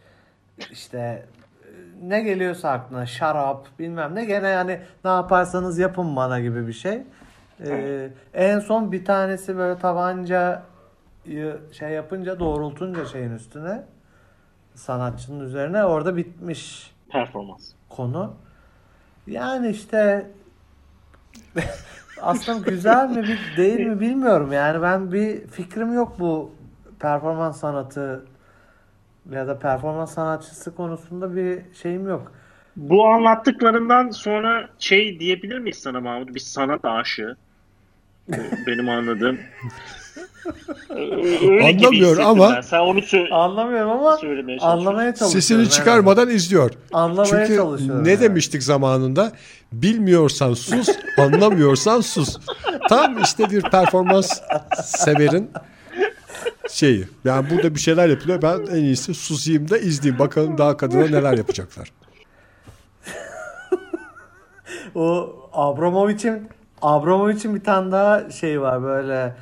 işte 0.71 0.99
e, 0.99 1.69
ne 2.03 2.21
geliyorsa 2.21 2.71
aklına 2.71 3.07
şarap 3.07 3.67
bilmem 3.79 4.15
ne 4.15 4.25
gene 4.25 4.49
yani 4.49 4.81
ne 5.05 5.11
yaparsanız 5.11 5.79
yapın 5.79 6.17
bana 6.17 6.41
gibi 6.41 6.67
bir 6.67 6.73
şey. 6.73 7.03
Ee, 7.65 8.09
en 8.35 8.59
son 8.59 8.93
bir 8.93 9.05
tanesi 9.05 9.57
böyle 9.57 9.79
tabanca 9.79 10.63
şey 11.73 11.91
yapınca 11.91 12.41
doğrultunca 12.41 13.07
şeyin 13.07 13.31
üstüne 13.31 13.85
sanatçının 14.75 15.45
üzerine 15.45 15.85
orada 15.85 16.17
bitmiş 16.17 16.91
performans 17.11 17.73
konu. 17.89 18.35
Yani 19.27 19.69
işte 19.69 20.31
aslında 22.21 22.71
güzel 22.71 23.11
mi 23.11 23.39
değil 23.57 23.81
mi 23.87 24.01
bilmiyorum. 24.01 24.53
Yani 24.53 24.83
ben 24.83 25.13
bir 25.13 25.47
fikrim 25.47 25.95
yok 25.95 26.17
bu 26.19 26.55
performans 27.01 27.61
sanatı 27.61 28.25
ya 29.31 29.47
da 29.47 29.59
performans 29.59 30.15
sanatçısı 30.15 30.75
konusunda 30.75 31.37
bir 31.37 31.63
şeyim 31.75 32.09
yok. 32.09 32.33
Bu 32.77 33.09
anlattıklarından 33.09 34.11
sonra 34.11 34.69
şey 34.79 35.21
diyebilir 35.21 35.59
miyiz 35.59 35.79
sana 35.79 36.01
Mahmut? 36.01 36.35
Bir 36.35 36.41
sanat 36.41 36.85
aşığı. 36.85 37.37
Benim 38.67 38.89
anladığım. 38.89 39.39
Öyle 40.91 41.65
Anlamıyor 41.69 42.19
ama 42.19 42.55
ben. 42.57 42.61
sen 42.61 42.79
onu 42.79 42.99
sö- 42.99 43.31
Anlamıyorum 43.35 43.91
ama 43.91 44.19
anlamaya 44.61 45.11
çalışıyorum. 45.15 45.33
sesini 45.41 45.71
çıkarmadan 45.71 46.29
izliyor. 46.31 46.71
Anlamaya 46.93 47.25
Çünkü 47.47 47.57
çalışıyorum 47.57 48.05
ne 48.05 48.11
yani. 48.11 48.21
demiştik 48.21 48.63
zamanında? 48.63 49.33
Bilmiyorsan 49.73 50.55
sus, 50.55 50.89
anlamıyorsan 51.19 52.01
sus. 52.01 52.37
Tam 52.89 53.23
işte 53.23 53.51
bir 53.51 53.63
performans 53.63 54.41
severin 54.85 55.51
şeyi. 56.71 57.05
Yani 57.25 57.51
burada 57.51 57.75
bir 57.75 57.81
şeyler 57.81 58.09
yapılıyor. 58.09 58.43
Ben 58.43 58.61
en 58.77 58.83
iyisi 58.85 59.15
susayım 59.15 59.71
da 59.71 59.79
izleyeyim. 59.79 60.19
Bakalım 60.19 60.59
daha 60.59 60.77
kadına 60.77 61.05
neler 61.07 61.33
yapacaklar. 61.39 61.93
O 64.95 65.35
Abramovich'in 65.53 66.49
Abramovich'in 66.83 67.55
bir 67.55 67.65
tane 67.65 67.93
daha 67.93 68.31
şey 68.31 68.61
var 68.61 68.83
böyle 68.83 69.35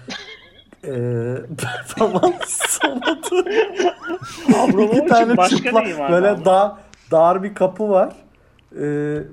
e, 0.87 0.97
performans 1.57 2.49
sanatı. 2.49 3.45
Bir 4.79 5.09
tane 5.09 5.37
başka 5.37 5.57
çıplak 5.57 5.99
var 5.99 6.13
böyle 6.13 6.31
abi? 6.31 6.45
dar, 6.45 6.73
dar 7.11 7.43
bir 7.43 7.55
kapı 7.55 7.89
var. 7.89 8.13
E, 8.77 8.83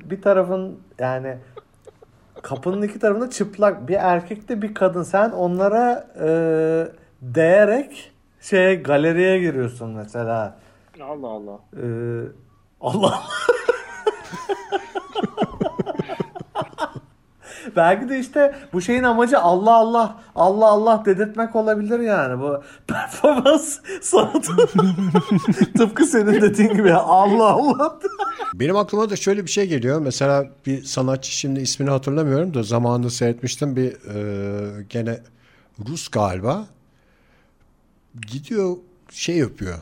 bir 0.09 0.21
tarafın 0.21 0.79
yani 0.99 1.37
kapının 2.41 2.81
iki 2.81 2.99
tarafında 2.99 3.29
çıplak 3.29 3.87
bir 3.87 3.95
erkek 3.95 4.49
de 4.49 4.61
bir 4.61 4.73
kadın. 4.73 5.03
Sen 5.03 5.29
onlara 5.29 6.07
e, 6.19 6.27
değerek 7.21 8.11
şey 8.41 8.83
galeriye 8.83 9.39
giriyorsun 9.39 9.89
mesela. 9.89 10.57
Allah 11.03 11.27
Allah. 11.27 11.59
E, 11.73 11.85
Allah 12.81 13.23
Belki 17.75 18.09
de 18.09 18.19
işte 18.19 18.55
bu 18.73 18.81
şeyin 18.81 19.03
amacı 19.03 19.39
Allah 19.39 19.73
Allah 19.73 20.17
Allah 20.35 20.65
Allah 20.65 21.03
dedirtmek 21.05 21.55
olabilir 21.55 21.99
yani 21.99 22.41
bu 22.41 22.63
performans 22.87 23.79
sanatı. 24.01 24.51
Tıpkı 25.77 26.05
senin 26.05 26.41
dediğin 26.41 26.73
gibi 26.73 26.93
Allah 26.93 27.47
Allah. 27.47 27.99
Benim 28.53 28.75
aklıma 28.75 29.09
da 29.09 29.15
şöyle 29.15 29.45
bir 29.45 29.51
şey 29.51 29.67
geliyor. 29.67 30.01
Mesela 30.01 30.45
bir 30.65 30.83
sanatçı 30.83 31.31
şimdi 31.31 31.59
ismini 31.59 31.89
hatırlamıyorum 31.89 32.53
da 32.53 32.63
zamanında 32.63 33.09
seyretmiştim 33.09 33.75
bir 33.75 33.91
e, 33.91 34.83
gene 34.89 35.19
Rus 35.87 36.07
galiba. 36.07 36.65
Gidiyor 38.31 38.77
şey 39.09 39.37
yapıyor. 39.37 39.75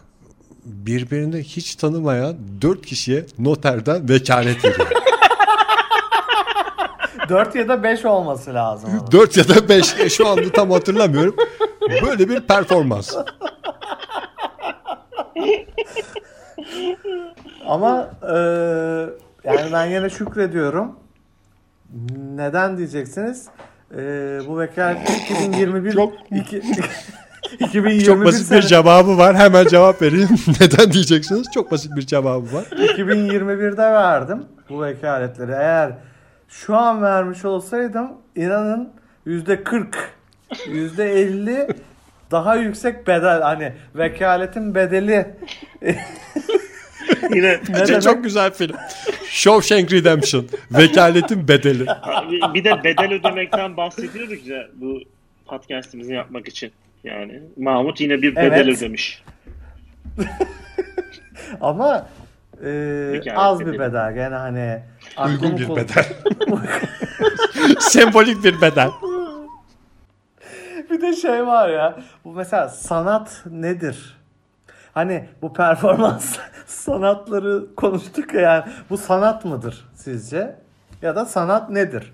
Birbirini 0.66 1.44
hiç 1.44 1.76
tanımayan 1.76 2.36
dört 2.62 2.86
kişiye 2.86 3.26
noterden 3.40 4.10
vekalet 4.10 4.66
veriyor. 4.66 4.88
4 7.30 7.56
ya 7.56 7.68
da 7.68 7.84
5 7.84 8.06
olması 8.06 8.54
lazım. 8.54 8.90
ama. 9.00 9.12
Dört 9.12 9.38
ya 9.38 9.48
da 9.48 9.70
beş 9.70 10.00
e, 10.00 10.10
şu 10.10 10.28
anda 10.28 10.52
tam 10.52 10.72
hatırlamıyorum. 10.72 11.36
Böyle 12.06 12.30
bir 12.30 12.40
performans. 12.42 13.16
Ama 17.68 18.10
e, 18.24 18.36
yani 19.44 19.74
ben 19.74 19.86
yine 19.86 20.10
şükrediyorum. 20.10 20.96
Neden 22.36 22.78
diyeceksiniz? 22.78 23.48
E, 23.92 23.98
bu 24.48 24.60
vekalet 24.60 25.10
2021 25.10 25.92
Çok- 25.92 26.14
iki- 26.32 26.62
2021 27.60 28.02
Çok 28.06 28.26
basit 28.26 28.42
bir 28.42 28.46
sene- 28.46 28.62
cevabı 28.62 29.18
var. 29.18 29.36
Hemen 29.36 29.68
cevap 29.68 30.02
vereyim. 30.02 30.30
Neden 30.62 30.92
diyeceksiniz? 30.92 31.48
Çok 31.54 31.72
basit 31.72 31.96
bir 31.96 32.02
cevabı 32.02 32.54
var. 32.54 32.64
2021'de 32.72 33.82
verdim 33.82 34.44
bu 34.70 34.82
vekaletleri. 34.82 35.52
Eğer 35.52 35.92
şu 36.50 36.76
an 36.76 37.02
vermiş 37.02 37.46
olsaydım 37.46 38.12
inanın 38.36 38.90
yüzde 39.26 39.64
40, 39.64 40.14
yüzde 40.68 41.12
50 41.14 41.68
daha 42.32 42.56
yüksek 42.56 43.08
bedel 43.08 43.42
hani 43.42 43.74
vekaletin 43.96 44.76
bedeli 44.76 45.26
Yine 47.36 47.60
ne 47.70 47.88
demek? 47.88 48.02
çok 48.02 48.24
güzel 48.24 48.52
film. 48.54 48.76
Shawshank 49.26 49.92
Redemption. 49.94 50.46
Vekaletin 50.72 51.48
bedeli. 51.48 51.86
bir- 52.32 52.54
bir 52.54 52.64
de 52.64 52.84
bedel 52.84 53.14
ödemekten 53.14 53.78
bahsediyoruz 53.78 54.48
ya 54.48 54.68
bu 54.76 55.00
podcast'imizi 55.46 56.14
yapmak 56.14 56.48
için. 56.48 56.72
Yani 57.04 57.40
Mahmut 57.58 58.02
yine 58.02 58.22
bir 58.22 58.36
bedel 58.36 58.52
Evet. 58.68 58.78
ödemiş. 58.78 59.24
ama 61.62 62.08
e, 62.66 63.22
az 63.36 63.60
bir 63.60 63.66
bedeli. 63.66 63.80
bedel 63.80 64.14
gene 64.14 64.36
hani 64.36 64.80
Uygun 65.26 65.58
bir 65.58 65.76
bedel. 65.76 66.06
Sembolik 67.80 68.44
bir 68.44 68.62
bedel. 68.62 68.90
Bir 70.90 71.02
de 71.02 71.14
şey 71.14 71.48
var 71.48 71.70
ya. 71.70 72.00
Bu 72.26 72.32
mesela 72.32 72.70
sanat 72.70 73.44
nedir? 73.46 74.18
Hani 74.94 75.30
bu 75.42 75.54
performans 75.54 76.38
sanatları 76.66 77.76
konuştuk 77.76 78.34
ya 78.34 78.42
yani. 78.42 78.64
Bu 78.90 78.98
sanat 78.98 79.46
mıdır 79.46 79.88
sizce? 79.96 80.56
Ya 81.02 81.16
da 81.16 81.26
sanat 81.26 81.70
nedir? 81.70 82.14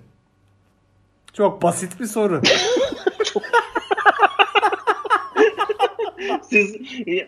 Çok 1.33 1.61
basit 1.61 1.99
bir 1.99 2.05
soru. 2.05 2.41
Siz 6.49 6.75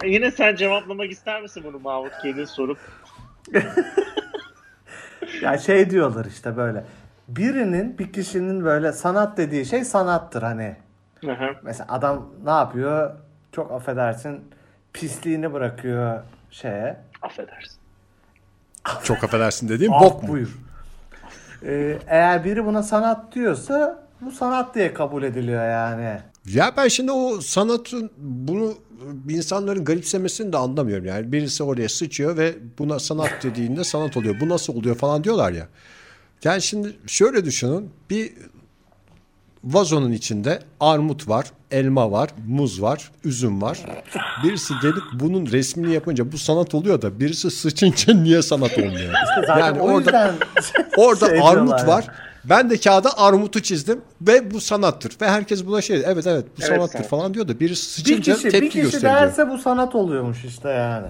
yine 0.04 0.32
sen 0.32 0.56
cevaplamak 0.56 1.12
ister 1.12 1.42
misin 1.42 1.64
bunu 1.66 1.80
Mahmut 1.80 2.12
kendin 2.24 2.46
sorup? 2.46 2.78
Ya 5.42 5.58
şey 5.58 5.90
diyorlar 5.90 6.26
işte 6.26 6.58
böyle. 6.58 6.84
Birinin 7.28 7.98
bir 7.98 8.14
kişinin 8.14 8.66
böyle 8.66 8.92
sanat 8.94 9.38
dediği 9.38 9.66
şey 9.66 9.86
sanattır 9.86 10.42
hani. 10.42 10.76
Hı 11.22 11.32
hı. 11.32 11.56
Mesela 11.64 11.86
adam 11.90 12.26
ne 12.44 12.50
yapıyor? 12.50 13.12
Çok 13.52 13.72
affedersin 13.72 14.42
pisliğini 14.94 15.54
bırakıyor 15.54 16.20
şeye. 16.52 16.98
Affedersin. 17.22 17.78
Çok 19.04 19.24
affedersin 19.24 19.70
dediğim 19.70 19.94
Af 19.94 20.02
bok 20.04 20.24
mu? 20.24 20.30
buyur. 20.30 20.58
Ee, 21.64 21.98
eğer 22.08 22.44
biri 22.44 22.66
buna 22.66 22.84
sanat 22.84 23.36
diyorsa 23.36 24.04
bu 24.22 24.32
sanat 24.32 24.76
diye 24.76 24.94
kabul 24.94 25.24
ediliyor 25.24 25.66
yani. 25.70 26.20
Ya 26.46 26.72
ben 26.78 26.88
şimdi 26.88 27.12
o 27.12 27.42
sanatın 27.42 28.12
bunu 28.18 28.74
insanların 29.30 29.86
garipsemesini 29.86 30.54
de 30.54 30.58
anlamıyorum. 30.58 31.06
Yani 31.06 31.32
birisi 31.32 31.64
oraya 31.64 31.90
sıçıyor 31.90 32.38
ve 32.38 32.56
buna 32.80 33.00
sanat 33.00 33.32
dediğinde 33.44 33.84
sanat 33.84 34.18
oluyor. 34.18 34.40
Bu 34.40 34.50
nasıl 34.50 34.76
oluyor 34.76 34.96
falan 34.96 35.24
diyorlar 35.24 35.52
ya. 35.52 35.68
Yani 36.44 36.62
şimdi 36.62 36.96
şöyle 37.08 37.46
düşünün. 37.46 37.90
Bir 38.10 38.34
vazonun 39.64 40.12
içinde 40.12 40.60
armut 40.80 41.28
var, 41.28 41.52
elma 41.72 42.12
var, 42.12 42.30
muz 42.48 42.82
var, 42.82 43.12
üzüm 43.24 43.62
var. 43.62 43.80
Birisi 44.44 44.74
gelip 44.82 45.04
bunun 45.14 45.46
resmini 45.46 45.94
yapınca 45.94 46.32
bu 46.32 46.38
sanat 46.38 46.76
oluyor 46.76 47.02
da 47.02 47.20
birisi 47.20 47.52
sıçınca 47.52 48.14
niye 48.24 48.42
sanat 48.42 48.78
olmuyor? 48.78 49.14
Zaten 49.48 49.60
yani 49.60 49.82
orada 49.82 50.36
Orada 50.98 51.26
şey 51.30 51.42
armut 51.44 51.88
var. 51.88 52.08
Ben 52.50 52.70
de 52.70 52.78
kağıda 52.80 53.18
armutu 53.18 53.62
çizdim 53.62 54.02
ve 54.22 54.52
bu 54.52 54.62
sanattır. 54.62 55.12
Ve 55.22 55.30
herkes 55.30 55.66
buna 55.66 55.82
şey 55.82 56.04
evet 56.06 56.28
evet 56.28 56.46
bu 56.46 56.52
Evet, 56.60 56.68
sanattır 56.68 56.94
sanat. 56.98 57.08
falan 57.10 57.34
diyor 57.34 57.48
da 57.48 57.60
birisi 57.60 57.98
Bir 58.00 58.04
sıçınca 58.04 58.34
kişi, 58.34 58.46
bir 58.46 58.52
tepki 58.52 58.70
kişi 58.70 58.82
gösteriyor. 58.82 59.14
derse 59.22 59.50
bu 59.50 59.58
sanat 59.58 59.96
oluyormuş 59.96 60.46
işte 60.46 60.70
yani. 60.70 61.08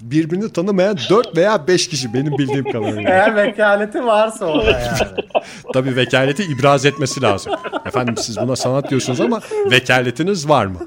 Birbirini 0.00 0.52
tanımayan 0.52 0.96
4 1.10 1.36
veya 1.36 1.66
5 1.66 1.88
kişi 1.88 2.14
benim 2.14 2.38
bildiğim 2.38 2.64
kadarıyla. 2.64 3.10
Eğer 3.10 3.36
vekaleti 3.36 4.04
varsa 4.06 4.44
orada 4.46 4.70
yani. 4.70 4.98
Tabii 5.72 5.96
vekaleti 5.96 6.42
ibraz 6.44 6.86
etmesi 6.86 7.22
lazım. 7.22 7.52
Efendim 7.86 8.16
siz 8.16 8.36
buna 8.36 8.56
sanat 8.56 8.90
diyorsunuz 8.90 9.20
ama 9.20 9.40
vekaletiniz 9.70 10.48
var 10.48 10.66
mı? 10.66 10.78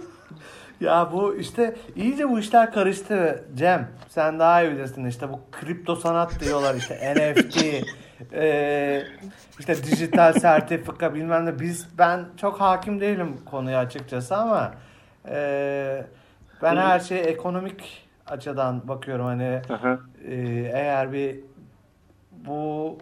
Ya 0.82 1.10
bu 1.14 1.36
işte 1.36 1.76
iyice 1.96 2.30
bu 2.30 2.40
işler 2.40 2.74
karıştı 2.74 3.44
Cem. 3.58 3.88
Sen 4.10 4.40
daha 4.40 4.64
iyi 4.64 4.72
bilirsin 4.72 5.06
işte 5.06 5.30
bu 5.30 5.40
kripto 5.52 5.96
sanat 5.96 6.40
diyorlar 6.40 6.76
işte 6.76 7.14
NFT 7.16 7.58
e, 8.34 9.04
işte 9.60 9.84
dijital 9.84 10.34
sertifika 10.40 11.14
bilmem 11.14 11.46
ne. 11.46 11.60
Biz 11.60 11.98
ben 11.98 12.26
çok 12.38 12.62
hakim 12.62 13.02
değilim 13.02 13.38
konuya 13.46 13.80
açıkçası 13.80 14.36
ama 14.36 14.74
e, 15.30 16.06
ben 16.62 16.78
her 16.78 17.00
şeye 17.00 17.22
ekonomik 17.24 18.08
açıdan 18.28 18.88
bakıyorum 18.88 19.26
hani 19.26 19.62
e, 20.28 20.36
eğer 20.74 21.14
bir 21.14 21.40
bu 22.32 22.98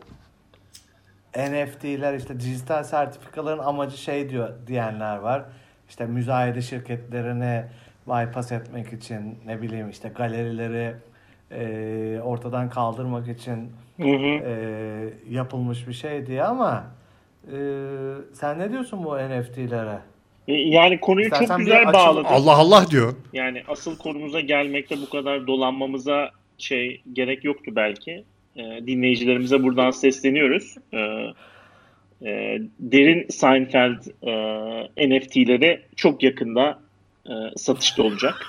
NFT'ler 1.38 2.14
işte 2.14 2.40
dijital 2.40 2.84
sertifikaların 2.84 3.64
amacı 3.64 3.98
şey 3.98 4.30
diyor 4.30 4.50
diyenler 4.68 5.18
var. 5.18 5.44
İşte 5.90 6.06
müzayede 6.06 6.62
şirketlerini 6.62 7.66
bypass 8.08 8.52
etmek 8.52 8.94
için 8.94 9.40
ne 9.46 9.62
bileyim 9.62 9.90
işte 9.90 10.10
galerileri 10.10 10.96
e, 11.60 12.22
ortadan 12.22 12.70
kaldırmak 12.70 13.28
için 13.28 13.72
Hı 13.98 14.04
hı. 14.04 14.44
e, 14.46 14.54
yapılmış 15.30 15.88
bir 15.88 15.94
şey 15.94 16.28
diye 16.28 16.44
ama 16.44 16.84
e, 17.48 17.56
sen 18.34 18.60
ne 18.60 18.72
diyorsun 18.72 19.04
bu 19.04 19.16
NFT'lere? 19.18 20.00
E, 20.48 20.54
Yani 20.54 21.00
konuyu 21.00 21.26
İstersen 21.26 21.48
çok 21.48 21.60
güzel 21.60 21.86
bağladın. 21.94 22.24
Allah 22.24 22.56
Allah 22.56 22.86
diyor. 22.92 23.16
Yani 23.34 23.64
asıl 23.68 23.98
konumuza 23.98 24.40
gelmekte 24.40 24.96
bu 25.02 25.10
kadar 25.10 25.48
dolanmamıza 25.48 26.32
şey 26.58 27.02
gerek 27.14 27.44
yoktu 27.44 27.72
belki. 27.76 28.24
E, 28.56 28.62
dinleyicilerimize 28.88 29.64
buradan 29.64 29.92
sesleniyoruz. 29.92 30.76
E, 30.94 30.98
e, 32.26 32.62
derin 32.80 33.28
Seinfeld 33.30 33.98
e, 34.98 35.10
NFT'leri 35.10 35.82
çok 35.96 36.24
yakında 36.24 36.80
e, 37.26 37.32
satışta 37.58 38.04
olacak. 38.04 38.46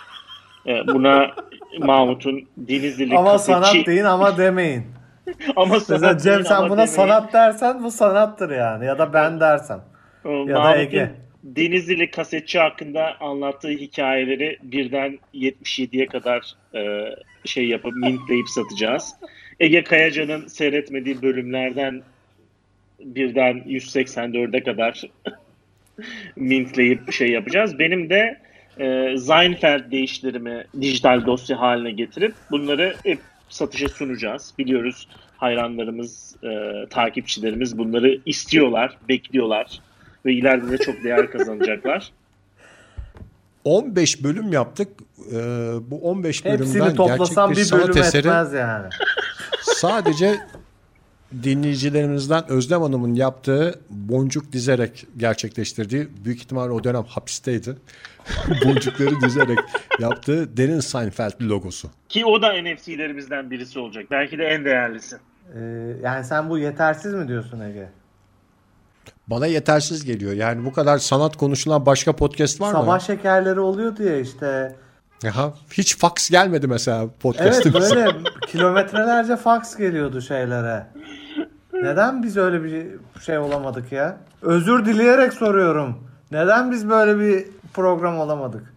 E, 0.66 0.86
buna 0.86 1.30
Mahmut'un 1.78 2.48
Denizli'li 2.56 3.16
Ama 3.16 3.30
kasetçi... 3.32 3.52
sanat 3.52 3.86
deyin 3.86 4.04
ama 4.04 4.38
demeyin. 4.38 4.82
ama 5.56 5.80
sanat 5.80 6.00
Mesela 6.00 6.18
Cem 6.18 6.34
değil 6.34 6.44
sen 6.44 6.62
buna 6.62 6.70
demeyin. 6.70 6.86
sanat 6.86 7.32
dersen 7.32 7.82
bu 7.84 7.90
sanattır 7.90 8.50
yani. 8.50 8.86
Ya 8.86 8.98
da 8.98 9.12
ben 9.12 9.40
dersem. 9.40 9.80
Ee, 10.24 10.28
Ya 10.30 10.46
da 10.48 10.58
Mahmut'un 10.60 10.80
Ege. 10.80 11.10
Denizli'li 11.44 12.10
kasetçi 12.10 12.58
hakkında 12.58 13.16
anlattığı 13.20 13.68
hikayeleri 13.68 14.58
birden 14.62 15.18
77'ye 15.34 16.06
kadar 16.06 16.52
e, 16.74 17.10
şey 17.44 17.68
yapıp 17.68 17.92
mintleyip 17.92 18.48
satacağız. 18.48 19.14
Ege 19.60 19.84
Kayacan'ın 19.84 20.46
seyretmediği 20.46 21.22
bölümlerden 21.22 22.02
birden 23.00 23.58
184'e 23.58 24.62
kadar 24.62 25.02
mintleyip 26.36 27.12
şey 27.12 27.30
yapacağız. 27.30 27.78
Benim 27.78 28.10
de 28.10 28.40
e, 28.78 29.18
Seinfeld 29.18 29.90
değişlerimi 29.90 30.64
dijital 30.80 31.26
dosya 31.26 31.60
haline 31.60 31.90
getirip 31.90 32.34
bunları 32.50 32.96
hep 33.02 33.18
satışa 33.48 33.88
sunacağız. 33.88 34.54
Biliyoruz 34.58 35.08
hayranlarımız, 35.36 36.36
e, 36.44 36.86
takipçilerimiz 36.90 37.78
bunları 37.78 38.18
istiyorlar, 38.26 38.98
bekliyorlar 39.08 39.80
ve 40.26 40.32
ileride 40.32 40.70
de 40.70 40.78
çok 40.78 41.04
değer 41.04 41.30
kazanacaklar. 41.30 42.12
15 43.64 44.24
bölüm 44.24 44.52
yaptık. 44.52 44.88
Ee, 45.32 45.36
bu 45.90 46.00
15 46.02 46.44
bölümden 46.44 46.64
Hepsini 46.64 46.94
toplasam 46.94 47.48
gerçek 47.48 47.56
bir 47.56 47.60
bir 47.60 47.64
sanat 47.64 47.88
bölüm 47.88 48.02
eseri 48.02 48.18
etmez 48.18 48.52
yani. 48.52 48.86
sadece 49.62 50.36
dinleyicilerimizden 51.42 52.44
Özlem 52.48 52.82
Hanım'ın 52.82 53.14
yaptığı 53.14 53.80
boncuk 53.90 54.52
dizerek 54.52 55.06
gerçekleştirdiği 55.16 56.08
büyük 56.24 56.38
ihtimal 56.38 56.70
o 56.70 56.84
dönem 56.84 57.04
hapisteydi. 57.04 57.76
Boncukları 58.64 59.20
dizerek 59.20 59.58
yaptığı 59.98 60.56
Derin 60.56 60.80
Seinfeld 60.80 61.32
logosu. 61.40 61.90
Ki 62.08 62.24
o 62.26 62.42
da 62.42 62.52
NFT'lerimizden 62.62 63.50
birisi 63.50 63.78
olacak. 63.78 64.04
Belki 64.10 64.38
de 64.38 64.44
en 64.44 64.64
değerlisi. 64.64 65.16
Ee, 65.54 65.60
yani 66.02 66.24
sen 66.24 66.50
bu 66.50 66.58
yetersiz 66.58 67.14
mi 67.14 67.28
diyorsun 67.28 67.60
Ege? 67.60 67.88
Bana 69.26 69.46
yetersiz 69.46 70.04
geliyor. 70.04 70.32
Yani 70.32 70.64
bu 70.64 70.72
kadar 70.72 70.98
sanat 70.98 71.36
konuşulan 71.36 71.86
başka 71.86 72.12
podcast 72.16 72.60
var 72.60 72.72
Sabah 72.72 72.94
mı? 72.94 73.00
şekerleri 73.00 73.60
oluyordu 73.60 74.02
ya 74.02 74.20
işte. 74.20 74.76
Aha, 75.28 75.54
hiç 75.72 75.98
fax 75.98 76.30
gelmedi 76.30 76.66
mesela 76.66 77.02
Evet 77.02 77.20
podcast'ımıza. 77.20 77.96
böyle 77.96 78.18
kilometrelerce 78.48 79.36
fax 79.36 79.76
geliyordu 79.76 80.20
şeylere. 80.20 80.86
Neden 81.84 82.22
biz 82.22 82.36
öyle 82.36 82.64
bir 82.64 82.86
şey 83.20 83.38
olamadık 83.38 83.92
ya? 83.92 84.16
Özür 84.42 84.86
dileyerek 84.86 85.32
soruyorum. 85.32 85.98
Neden 86.30 86.72
biz 86.72 86.88
böyle 86.88 87.20
bir 87.20 87.44
program 87.74 88.18
olamadık? 88.18 88.74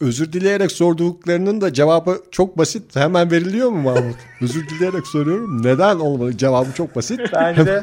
Özür 0.00 0.32
dileyerek 0.32 0.72
sorduklarının 0.72 1.60
da 1.60 1.72
cevabı 1.72 2.18
çok 2.30 2.58
basit. 2.58 2.96
Hemen 2.96 3.30
veriliyor 3.30 3.70
mu 3.70 3.82
Mahmut? 3.82 4.16
Özür 4.42 4.68
dileyerek 4.68 5.06
soruyorum. 5.06 5.62
Neden 5.62 5.96
olmadı? 5.96 6.36
Cevabı 6.36 6.72
çok 6.72 6.96
basit. 6.96 7.20
Bence 7.34 7.82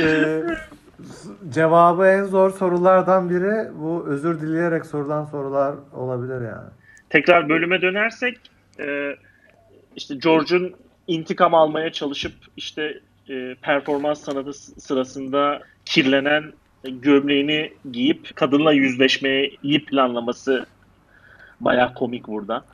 e, 0.00 0.42
cevabı 1.50 2.06
en 2.06 2.24
zor 2.24 2.50
sorulardan 2.50 3.30
biri 3.30 3.68
bu 3.80 4.04
özür 4.08 4.40
dileyerek 4.40 4.86
sorulan 4.86 5.24
sorular 5.24 5.74
olabilir 5.92 6.40
yani. 6.40 6.68
Tekrar 7.10 7.48
bölüme 7.48 7.82
dönersek 7.82 8.38
e, 8.80 9.16
işte 9.96 10.14
George'un 10.14 10.74
intikam 11.06 11.54
almaya 11.54 11.92
çalışıp 11.92 12.32
işte 12.56 13.00
e, 13.28 13.54
performans 13.62 14.24
sanatı 14.24 14.52
sırasında 14.80 15.62
kirlenen 15.84 16.52
gömleğini 16.84 17.72
giyip 17.92 18.36
kadınla 18.36 18.72
yüzleşmeyi 18.72 19.84
planlaması 19.86 20.66
bayağı 21.60 21.94
komik 21.94 22.28
burada. 22.28 22.64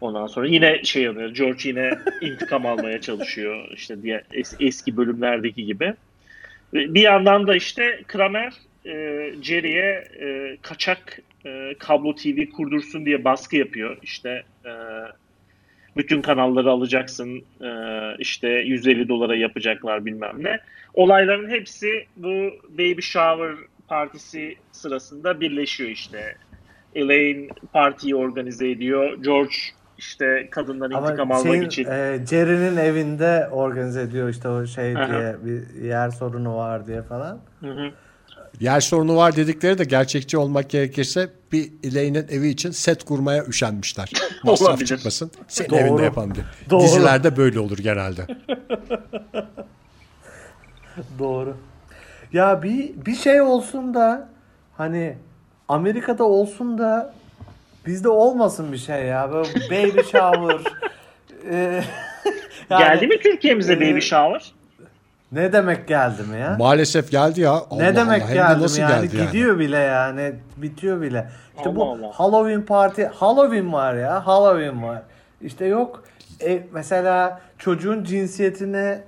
Ondan 0.00 0.26
sonra 0.26 0.46
yine 0.46 0.84
şey 0.84 1.08
oluyor. 1.08 1.30
George 1.30 1.68
yine 1.68 1.90
intikam 2.20 2.66
almaya 2.66 3.00
çalışıyor. 3.00 3.68
işte 3.74 4.02
diye 4.02 4.22
es- 4.32 4.66
eski 4.66 4.96
bölümlerdeki 4.96 5.64
gibi. 5.64 5.94
Bir 6.74 7.00
yandan 7.00 7.46
da 7.46 7.56
işte 7.56 8.02
Kramer 8.06 8.52
e, 8.86 8.92
Jerry'e 9.42 10.04
e, 10.20 10.56
kaçak 10.62 11.18
e, 11.46 11.74
kablo 11.78 12.14
TV 12.14 12.50
kurdursun 12.56 13.06
diye 13.06 13.24
baskı 13.24 13.56
yapıyor. 13.56 13.96
İşte 14.02 14.42
e, 14.64 14.70
bütün 15.96 16.22
kanalları 16.22 16.70
alacaksın 16.70 17.42
e, 17.60 17.70
işte 18.18 18.48
150 18.48 19.08
dolara 19.08 19.36
yapacaklar 19.36 20.04
bilmem 20.04 20.34
ne. 20.38 20.58
Olayların 20.94 21.50
hepsi 21.50 22.06
bu 22.16 22.50
baby 22.70 23.00
shower 23.00 23.54
partisi 23.88 24.56
sırasında 24.72 25.40
birleşiyor 25.40 25.90
işte. 25.90 26.36
Elaine 26.94 27.48
partiyi 27.72 28.16
organize 28.16 28.70
ediyor. 28.70 29.22
George 29.22 29.54
işte 29.98 30.48
kadından 30.50 30.90
intikam 30.90 31.20
Ama 31.20 31.34
almak 31.34 31.52
şeyin, 31.52 31.62
için. 31.62 31.84
e, 31.84 32.18
Jerry'nin 32.30 32.76
evinde 32.76 33.48
organize 33.52 34.02
ediyor 34.02 34.28
işte 34.28 34.48
o 34.48 34.66
şey 34.66 34.96
Aha. 34.96 35.08
diye 35.08 35.36
bir 35.44 35.82
yer 35.84 36.10
sorunu 36.10 36.56
var 36.56 36.86
diye 36.86 37.02
falan. 37.02 37.40
Hı 37.60 37.70
hı. 37.70 37.90
Yer 38.60 38.80
sorunu 38.80 39.16
var 39.16 39.36
dedikleri 39.36 39.78
de 39.78 39.84
gerçekçi 39.84 40.38
olmak 40.38 40.70
gerekirse 40.70 41.28
bir 41.52 41.72
Elaine'in 41.82 42.26
evi 42.30 42.48
için 42.48 42.70
set 42.70 43.04
kurmaya 43.04 43.44
üşenmişler. 43.44 44.12
Masraf 44.44 44.86
çıkmasın. 44.86 45.30
Senin 45.48 45.70
Doğru. 45.70 45.78
evinde 45.78 46.02
yapalım 46.02 46.34
diye. 46.34 46.44
Doğru. 46.70 46.82
Dizilerde 46.82 47.36
böyle 47.36 47.60
olur 47.60 47.78
genelde. 47.78 48.26
Doğru. 51.18 51.56
Ya 52.32 52.62
bir 52.62 53.06
bir 53.06 53.14
şey 53.14 53.40
olsun 53.40 53.94
da 53.94 54.28
hani 54.76 55.16
Amerika'da 55.68 56.24
olsun 56.24 56.78
da 56.78 57.14
bizde 57.86 58.08
olmasın 58.08 58.72
bir 58.72 58.78
şey 58.78 59.04
ya. 59.04 59.32
Böyle 59.32 59.48
baby 59.70 60.00
shower. 60.00 60.60
e, 61.50 61.82
yani 62.70 62.84
Geldi 62.84 63.06
mi 63.06 63.20
Türkiye'mize 63.20 63.72
e, 63.72 63.80
baby 63.80 64.00
shower? 64.00 64.52
Ne 65.36 65.52
demek 65.52 65.88
geldi 65.88 66.22
mi 66.22 66.38
ya? 66.40 66.56
Maalesef 66.58 67.10
geldi 67.10 67.40
ya. 67.40 67.50
Allah 67.50 67.82
ne 67.82 67.96
demek 67.96 68.22
Allah. 68.22 68.32
Geldi 68.34 68.62
nasıl 68.62 68.76
mi 68.76 68.82
yani? 68.90 69.02
geldi 69.02 69.16
yani? 69.16 69.26
Gidiyor 69.26 69.58
bile 69.58 69.78
yani. 69.78 70.34
Bitiyor 70.56 71.00
bile. 71.00 71.28
İşte 71.56 71.76
bu 71.76 71.84
Allah 71.84 72.06
Allah. 72.06 72.12
Halloween 72.12 72.62
parti. 72.62 73.06
Halloween 73.06 73.72
var 73.72 73.94
ya. 73.94 74.26
Halloween 74.26 74.82
var. 74.82 75.02
İşte 75.40 75.64
yok. 75.66 76.04
E, 76.44 76.66
mesela 76.72 77.40
çocuğun 77.58 78.04
cinsiyetini 78.04 78.98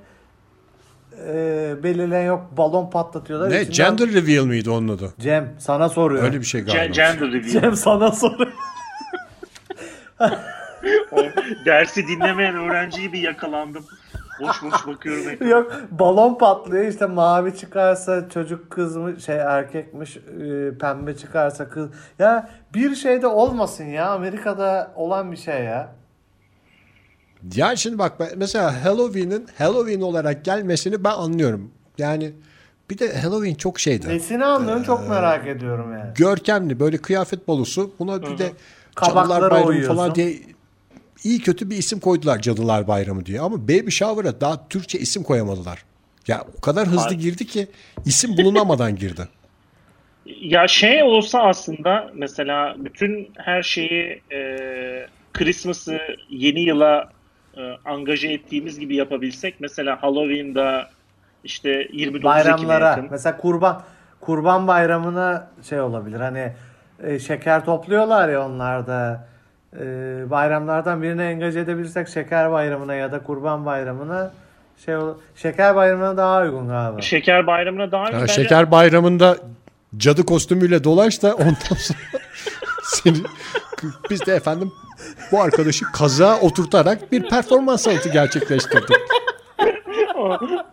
e, 1.27 1.35
belirleyen 1.83 2.27
yok. 2.27 2.47
Balon 2.57 2.91
patlatıyorlar. 2.91 3.51
Ne? 3.51 3.63
İçinden- 3.63 3.97
Gender 3.97 4.23
reveal 4.23 4.45
miydi 4.45 4.71
onun 4.71 4.89
adı? 4.89 5.13
Cem 5.21 5.55
sana 5.59 5.89
soruyor. 5.89 6.23
Öyle 6.23 6.41
bir 6.41 6.47
şey 6.47 6.61
galiba. 6.61 6.85
Gender 6.85 7.21
review. 7.33 7.61
Cem 7.61 7.77
sana 7.77 8.13
soruyor. 8.13 8.53
Dersi 11.67 12.09
dinlemeyen 12.09 12.55
öğrenci 12.55 13.01
gibi 13.03 13.19
yakalandım. 13.19 13.85
Boş 14.41 14.63
boş 14.63 14.87
bakıyorum. 14.87 15.29
ekrana. 15.31 15.51
Yok 15.51 15.73
balon 15.91 16.39
patlıyor 16.39 16.85
işte 16.85 17.07
mavi 17.07 17.57
çıkarsa 17.57 18.29
çocuk 18.29 18.71
kız 18.71 18.97
mı 18.97 19.21
şey 19.21 19.37
erkekmiş 19.37 20.17
e, 20.17 20.79
pembe 20.79 21.17
çıkarsa 21.17 21.69
kız. 21.69 21.91
Ya 22.19 22.51
bir 22.75 22.95
şey 22.95 23.23
de 23.23 23.27
olmasın 23.27 23.85
ya 23.85 24.11
Amerika'da 24.11 24.93
olan 24.97 25.33
bir 25.33 25.37
şey 25.37 25.65
ya. 25.65 25.93
Ya 27.55 27.77
şimdi 27.77 27.99
bak 27.99 28.13
mesela 28.37 28.85
Halloween'in 28.85 29.47
Halloween 29.59 30.01
olarak 30.01 30.45
gelmesini 30.45 31.05
ben 31.05 31.11
anlıyorum. 31.11 31.71
Yani 31.99 32.33
bir 32.91 32.99
de 32.99 33.19
Halloween 33.19 33.55
çok 33.55 33.81
şeydi. 33.81 34.09
Nesini 34.09 34.45
anlıyorsun 34.45 34.85
çok 34.85 35.09
merak 35.09 35.47
ediyorum 35.47 35.93
yani. 35.93 36.15
Görkemli 36.15 36.81
böyle 36.81 36.99
kıyafet 36.99 37.49
balosu. 37.49 37.91
Buna 37.99 38.23
bir 38.23 38.39
de 38.39 38.53
Kabaklara 38.95 39.29
Cadılar 39.29 39.51
Bayramı 39.51 39.69
uyuyorsun. 39.69 39.97
falan 39.97 40.15
diye 40.15 40.39
iyi 41.25 41.41
kötü 41.41 41.71
bir 41.71 41.77
isim 41.77 42.01
koydular 42.01 42.39
Cadılar 42.39 42.89
Bayramı 42.89 43.27
diye. 43.27 43.41
Ama 43.41 43.63
Baby 43.63 43.91
Shower'a 43.91 44.41
daha 44.41 44.69
Türkçe 44.69 44.99
isim 44.99 45.23
koyamadılar. 45.23 45.85
Ya 46.29 46.45
o 46.59 46.61
kadar 46.61 46.87
hızlı 46.87 47.15
girdi 47.15 47.47
ki 47.47 47.67
isim 48.05 48.37
bulunamadan 48.37 48.97
girdi. 48.97 49.29
Ya 50.41 50.69
şey 50.69 51.03
olsa 51.03 51.43
aslında 51.43 52.11
mesela 52.15 52.77
bütün 52.79 53.31
her 53.37 53.63
şeyi 53.63 54.23
e, 54.33 54.59
Christmas'ı 55.33 56.01
yeni 56.31 56.61
yıla 56.61 57.11
e, 57.57 57.61
angaje 57.85 58.29
ettiğimiz 58.29 58.79
gibi 58.79 58.97
yapabilsek 58.97 59.55
mesela 59.61 60.03
Halloween'da 60.03 60.91
işte 61.45 61.71
29 61.71 62.15
Ekim'e 62.15 62.25
Bayramlara 62.25 62.89
yakın. 62.89 63.09
mesela 63.11 63.37
kurban 63.37 63.83
kurban 64.21 64.67
bayramına 64.67 65.51
şey 65.69 65.81
olabilir 65.81 66.21
hani 66.21 66.53
e, 67.03 67.19
şeker 67.19 67.65
topluyorlar 67.65 68.29
ya 68.29 68.47
onlar 68.47 68.87
da 68.87 69.29
E, 69.77 69.81
bayramlardan 70.31 71.03
birine 71.03 71.25
engaje 71.31 71.61
edebilirsek 71.61 72.09
şeker 72.09 72.53
bayramına 72.53 72.95
ya 72.95 73.13
da 73.13 73.23
kurban 73.23 73.67
bayramına 73.67 74.33
şey 74.85 74.95
şeker 75.37 75.77
bayramına 75.77 76.17
daha 76.17 76.43
uygun 76.43 76.69
galiba. 76.69 77.01
Şeker 77.01 77.47
bayramına 77.47 77.93
daha 77.93 78.11
Ya 78.11 78.21
bence- 78.21 78.33
Şeker 78.33 78.71
Bayramı'nda 78.71 79.37
cadı 79.97 80.25
kostümüyle 80.27 80.85
dolaş 80.85 81.23
da 81.23 81.35
ondan 81.35 81.77
sonra 81.79 81.99
seni 82.85 83.17
biz 84.11 84.27
de 84.27 84.35
efendim 84.35 84.73
bu 85.33 85.43
arkadaşı 85.43 85.85
kaza 85.93 86.41
oturtarak 86.41 87.13
bir 87.13 87.29
performans 87.29 87.83
sanatı 87.83 88.09
gerçekleştirdik. 88.09 88.97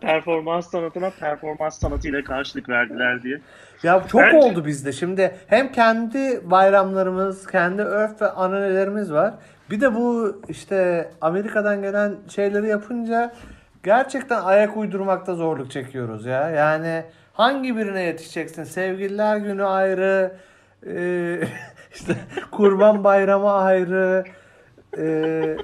performans 0.06 0.70
sanatına 0.72 1.10
performans 1.20 1.80
sanatıyla 1.80 2.24
karşılık 2.24 2.70
verdiler 2.70 3.24
diye. 3.24 3.42
Ya 3.84 4.04
çok 4.08 4.22
Bence- 4.22 4.38
oldu 4.38 4.66
bizde. 4.66 4.92
Şimdi 4.92 5.36
hem 5.48 5.72
kendi 5.72 6.52
bayramlarımız, 6.52 7.48
kendi 7.48 7.82
örf 7.82 8.22
ve 8.22 8.30
ananelerimiz 8.30 9.12
var. 9.14 9.34
Bir 9.70 9.82
de 9.82 9.96
bu 9.96 10.42
işte 10.50 11.10
Amerika'dan 11.22 11.82
gelen 11.82 12.16
şeyleri 12.30 12.68
yapınca 12.68 13.34
gerçekten 13.84 14.42
ayak 14.42 14.78
uydurmakta 14.78 15.36
zorluk 15.36 15.72
çekiyoruz 15.72 16.26
ya. 16.26 16.50
Yani 16.50 17.04
hangi 17.34 17.78
birine 17.78 18.02
yetişeceksin? 18.02 18.64
Sevgililer 18.64 19.38
günü 19.38 19.64
ayrı, 19.66 20.36
e, 20.88 21.40
işte 21.94 22.14
Kurban 22.52 23.04
Bayramı 23.04 23.52
ayrı, 23.54 24.24
e, 24.98 25.58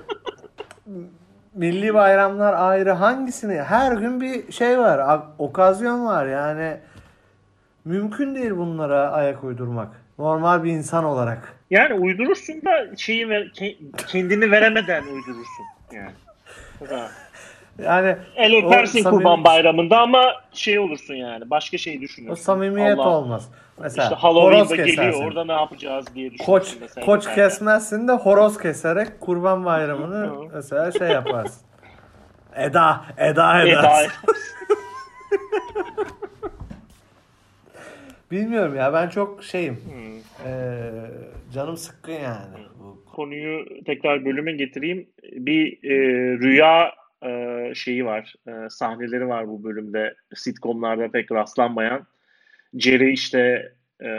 milli 1.55 1.93
bayramlar 1.93 2.53
ayrı. 2.53 2.91
Hangisini? 2.91 3.61
Her 3.61 3.91
gün 3.91 4.21
bir 4.21 4.51
şey 4.51 4.79
var, 4.79 5.21
okazyon 5.37 6.05
var 6.05 6.25
yani. 6.25 6.77
Mümkün 7.85 8.35
değil 8.35 8.51
bunlara 8.51 9.11
ayak 9.11 9.43
uydurmak. 9.43 9.87
Normal 10.19 10.63
bir 10.63 10.71
insan 10.71 11.03
olarak. 11.03 11.53
Yani 11.69 11.93
uydurursun 11.93 12.61
da 12.65 12.95
şeyi 12.97 13.29
ver, 13.29 13.41
ke- 13.41 13.77
kendini 14.07 14.51
veremeden 14.51 15.03
uydurursun. 15.03 15.65
Yani. 15.91 16.11
Mesela 17.81 18.01
Yani 18.07 18.17
El 18.35 18.53
o 18.53 18.67
öpersin 18.67 18.99
samimi- 19.03 19.09
kurban 19.17 19.43
bayramında 19.43 19.99
ama 19.99 20.23
şey 20.53 20.79
olursun 20.79 21.13
yani. 21.13 21.49
Başka 21.49 21.77
şey 21.77 21.97
O 21.97 22.01
düşünürsün. 22.01 22.43
samimiyet 22.43 22.99
Allah, 22.99 23.09
olmaz. 23.09 23.51
Mesela 23.81 24.03
İşte 24.03 24.15
Halloween'da 24.15 24.75
geliyor 24.75 25.25
orada 25.25 25.45
ne 25.45 25.51
yapacağız 25.51 26.05
diye 26.15 26.25
düşünürsün. 26.31 26.45
Koç 26.45 26.75
mesela 26.81 27.05
koç 27.05 27.21
giderken. 27.21 27.43
kesmezsin 27.49 28.07
de 28.07 28.11
horoz 28.11 28.57
keserek 28.57 29.21
kurban 29.21 29.65
bayramını 29.65 30.31
mesela 30.53 30.91
şey 30.91 31.07
yaparsın. 31.07 31.61
Eda, 32.55 33.01
Eda 33.17 33.63
Eda. 33.63 33.93
Bilmiyorum 38.31 38.75
ya 38.75 38.93
ben 38.93 39.09
çok 39.09 39.43
şeyim. 39.43 39.73
Hmm. 39.75 40.11
Ee, 40.47 40.81
canım 41.53 41.77
sıkkın 41.77 42.11
yani. 42.11 42.57
Bu 42.79 43.05
Konuyu 43.15 43.65
tekrar 43.85 44.25
bölüme 44.25 44.51
getireyim. 44.51 45.07
Bir 45.23 45.73
e, 45.83 45.93
rüya 46.39 46.91
e, 47.25 47.71
şeyi 47.75 48.05
var. 48.05 48.35
E, 48.47 48.69
sahneleri 48.69 49.27
var 49.27 49.47
bu 49.47 49.63
bölümde. 49.63 50.15
Sitcomlarda 50.35 51.11
pek 51.11 51.31
rastlanmayan. 51.31 52.07
Jerry 52.73 53.13
işte 53.13 53.73
e, 54.03 54.09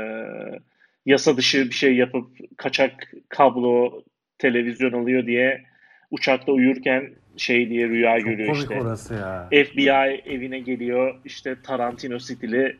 yasa 1.06 1.36
dışı 1.36 1.64
bir 1.64 1.74
şey 1.74 1.96
yapıp 1.96 2.26
kaçak 2.56 3.12
kablo 3.28 4.02
televizyon 4.38 4.92
alıyor 4.92 5.26
diye 5.26 5.62
uçakta 6.10 6.52
uyurken 6.52 7.10
şey 7.36 7.70
diye 7.70 7.88
rüya 7.88 8.18
çok 8.18 8.28
görüyor 8.28 8.56
işte. 8.56 8.80
orası 8.80 9.14
ya. 9.14 9.48
FBI 9.64 10.22
evine 10.34 10.58
geliyor 10.58 11.14
işte 11.24 11.56
Tarantino 11.62 12.18
stili 12.18 12.76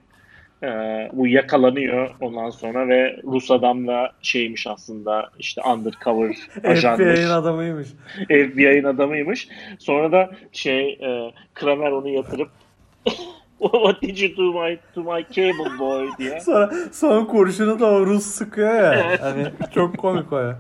e, 0.62 0.68
bu 1.12 1.26
yakalanıyor 1.26 2.10
ondan 2.20 2.50
sonra 2.50 2.88
ve 2.88 3.20
Rus 3.24 3.50
adamla 3.50 4.12
şeymiş 4.22 4.66
aslında 4.66 5.30
işte 5.38 5.62
undercover 5.62 6.36
ajanmış. 6.64 7.16
FBI'nin 7.16 7.30
adamıymış. 7.30 7.88
FBI'nin 8.28 8.84
adamıymış. 8.84 9.48
Sonra 9.78 10.12
da 10.12 10.30
şey 10.52 10.92
e, 10.92 11.32
Kramer 11.54 11.90
onu 11.90 12.08
yatırıp 12.08 12.48
What 13.62 14.02
did 14.02 14.18
you 14.18 14.36
do 14.36 14.52
my, 14.52 14.78
to 14.94 15.02
my 15.02 15.26
cable 15.30 15.78
boy 15.78 16.08
diye. 16.18 16.40
Sonra 16.44 16.70
son 16.92 17.24
kurşunu 17.24 17.80
da 17.80 17.86
o 17.86 18.06
Rus 18.06 18.26
sıkıyor 18.26 18.74
ya. 18.74 18.94
Evet. 18.94 19.22
Hani 19.22 19.46
çok 19.74 19.98
komik 19.98 20.32
o 20.32 20.38
ya. 20.38 20.58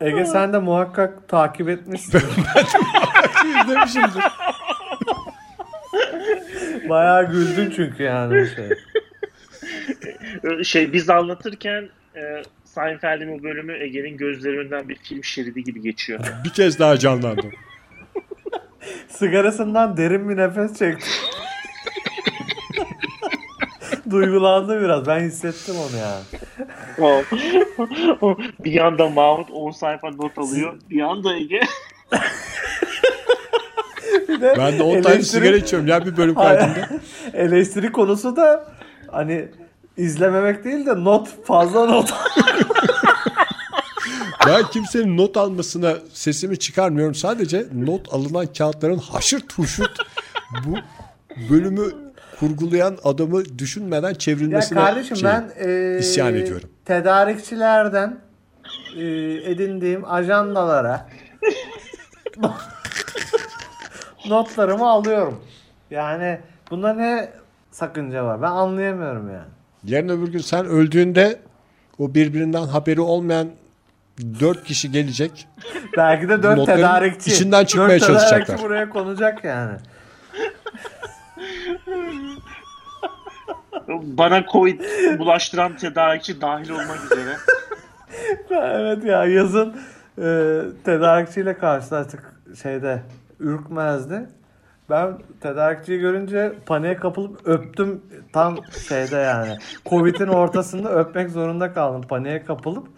Ege 0.00 0.24
sen 0.24 0.52
de 0.52 0.58
muhakkak 0.58 1.28
takip 1.28 1.68
etmişsin. 1.68 2.20
İzlemişimdir. 3.64 4.22
Bayağı 6.88 7.30
güldün 7.30 7.72
çünkü 7.76 8.02
yani 8.02 8.46
şey. 8.54 8.68
E, 10.60 10.64
Şey 10.64 10.92
biz 10.92 11.10
anlatırken 11.10 11.88
e, 12.16 12.42
Seinfeld'in 12.64 13.38
o 13.38 13.42
bölümü 13.42 13.82
Ege'nin 13.84 14.16
gözlerinden 14.16 14.88
bir 14.88 14.96
film 14.96 15.24
şeridi 15.24 15.64
gibi 15.64 15.82
geçiyor. 15.82 16.20
Bir 16.44 16.50
kez 16.50 16.78
daha 16.78 16.98
canlandı. 16.98 17.46
Sigarasından 19.08 19.96
derin 19.96 20.28
bir 20.28 20.36
nefes 20.36 20.78
çekti. 20.78 21.06
Duygulandı 24.10 24.80
biraz. 24.82 25.06
Ben 25.06 25.20
hissettim 25.20 25.74
onu 25.78 25.96
ya. 25.96 26.14
Bir 28.64 28.72
yanda 28.72 29.08
Mahmut 29.08 29.50
10 29.50 29.70
sayfa 29.70 30.10
not 30.10 30.38
alıyor. 30.38 30.74
Bir 30.90 30.96
yanda 30.96 31.36
Ege 31.36 31.60
Bir 34.28 34.40
de 34.40 34.54
Ben 34.58 34.78
de 34.78 34.82
10 34.82 35.02
tane 35.02 35.14
eleştiri- 35.16 35.22
sigara 35.22 35.56
içiyorum 35.56 35.88
ya 35.88 36.06
bir 36.06 36.16
bölüm 36.16 36.34
kaydında. 36.34 36.88
eleştiri 37.34 37.92
konusu 37.92 38.36
da 38.36 38.72
hani 39.10 39.48
izlememek 39.96 40.64
değil 40.64 40.86
de 40.86 41.04
not 41.04 41.46
fazla 41.46 41.86
not. 41.86 42.12
Ben 44.46 44.62
kimsenin 44.70 45.16
not 45.16 45.36
almasına 45.36 45.94
sesimi 46.12 46.58
çıkarmıyorum. 46.58 47.14
Sadece 47.14 47.66
not 47.74 48.14
alınan 48.14 48.46
kağıtların 48.46 48.98
haşırt 48.98 49.58
huşurt 49.58 49.98
bu 50.66 50.76
bölümü 51.50 51.82
kurgulayan 52.40 52.98
adamı 53.04 53.58
düşünmeden 53.58 54.08
ya 54.08 54.14
çevrilmesine 54.14 54.78
kardeşim 54.78 55.16
şey, 55.16 55.30
ben 55.30 55.52
e, 55.58 55.98
isyan 55.98 56.34
ediyorum. 56.34 56.70
tedarikçilerden 56.84 58.18
e, 58.96 59.04
edindiğim 59.50 60.04
ajandalara 60.04 61.08
notlarımı 64.28 64.90
alıyorum. 64.90 65.44
Yani 65.90 66.40
bunda 66.70 66.92
ne 66.92 67.30
sakınca 67.70 68.24
var? 68.24 68.42
Ben 68.42 68.50
anlayamıyorum 68.50 69.28
yani. 69.28 69.48
Yarın 69.84 70.08
öbür 70.08 70.28
gün 70.28 70.38
sen 70.38 70.66
öldüğünde 70.66 71.38
o 71.98 72.14
birbirinden 72.14 72.62
haberi 72.64 73.00
olmayan 73.00 73.48
dört 74.40 74.64
kişi 74.64 74.92
gelecek. 74.92 75.48
Belki 75.96 76.28
de 76.28 76.42
dört 76.42 76.56
Notların 76.58 76.76
tedarikçi. 76.76 77.30
içinden 77.30 77.64
çıkmaya 77.64 78.00
dört 78.00 78.06
çalışacaklar. 78.06 78.62
buraya 78.62 78.88
konacak 78.88 79.44
yani. 79.44 79.76
bana 84.02 84.44
Covid 84.52 84.80
bulaştıran 85.18 85.76
tedarikçi 85.76 86.40
dahil 86.40 86.70
olmak 86.70 87.04
üzere. 87.04 87.36
evet 88.50 89.04
ya 89.04 89.24
yazın 89.24 89.76
e, 90.18 90.60
tedarikçiyle 90.84 91.58
karşılaştık 91.58 92.34
şeyde 92.62 93.02
Ürkmez'de. 93.40 94.26
Ben 94.92 95.18
tedarikçiyi 95.40 95.98
görünce 95.98 96.52
paniğe 96.66 96.96
kapılıp 96.96 97.48
öptüm 97.48 98.02
tam 98.32 98.56
şeyde 98.88 99.16
yani. 99.16 99.56
Covid'in 99.86 100.28
ortasında 100.28 100.94
öpmek 100.94 101.30
zorunda 101.30 101.72
kaldım 101.72 102.02
paniğe 102.08 102.44
kapılıp. 102.44 102.88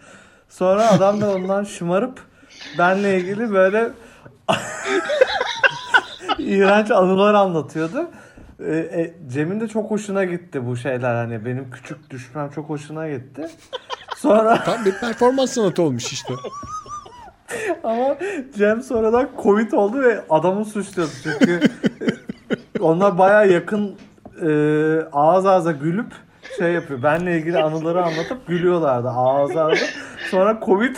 Sonra 0.49 0.91
adam 0.91 1.21
da 1.21 1.35
ondan 1.35 1.63
şımarıp 1.63 2.19
benle 2.79 3.19
ilgili 3.19 3.51
böyle 3.51 3.89
iğrenç 6.37 6.91
anılar 6.91 7.33
anlatıyordu. 7.33 8.09
E, 8.59 8.75
e, 8.75 9.13
Cem'in 9.27 9.59
de 9.59 9.67
çok 9.67 9.91
hoşuna 9.91 10.23
gitti 10.23 10.65
bu 10.65 10.77
şeyler 10.77 11.15
hani 11.15 11.45
benim 11.45 11.71
küçük 11.71 12.09
düşmem 12.09 12.49
çok 12.49 12.69
hoşuna 12.69 13.09
gitti. 13.09 13.47
Sonra 14.17 14.63
Tam 14.63 14.85
bir 14.85 14.99
performans 14.99 15.51
sanatı 15.51 15.81
olmuş 15.81 16.13
işte. 16.13 16.33
Ama 17.83 18.17
Cem 18.57 18.81
sonradan 18.81 19.29
Covid 19.43 19.71
oldu 19.71 20.01
ve 20.01 20.21
adamı 20.29 20.65
suçladı. 20.65 21.09
Çünkü 21.23 21.59
onlar 22.79 23.17
baya 23.17 23.43
yakın 23.43 23.95
e, 24.41 24.49
ağız 25.11 25.45
ağza 25.45 25.71
gülüp 25.71 26.13
şey 26.57 26.71
yapıyor. 26.73 27.03
Benle 27.03 27.37
ilgili 27.37 27.57
anıları 27.57 28.03
anlatıp 28.03 28.47
gülüyorlardı 28.47 29.09
ağız 29.09 29.57
ağza. 29.57 29.85
Sonra 30.31 30.59
Covid 30.65 30.95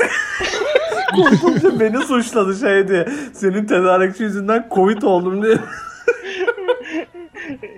kurtulunca 1.15 1.79
beni 1.79 1.97
suçladı 1.97 2.55
şey 2.55 2.87
diye. 2.87 3.07
Senin 3.33 3.65
tedarikçi 3.65 4.23
yüzünden 4.23 4.67
Covid 4.75 5.01
oldum 5.01 5.43
diye. 5.43 5.57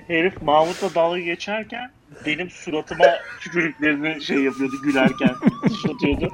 Herif 0.08 0.42
Mahmut'la 0.42 0.96
dalga 0.96 1.20
geçerken 1.20 1.92
benim 2.26 2.50
suratıma 2.50 3.06
tükürüklerini 3.42 4.22
şey 4.22 4.38
yapıyordu 4.38 4.76
gülerken 4.84 5.36
sıçratıyordu. 5.68 6.30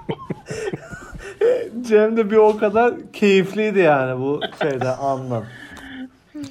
Cem 1.81 2.17
de 2.17 2.31
bir 2.31 2.35
o 2.37 2.57
kadar 2.57 2.93
keyifliydi 3.13 3.79
yani 3.79 4.19
bu 4.21 4.39
şeyde 4.61 4.89
anlam. 4.89 5.43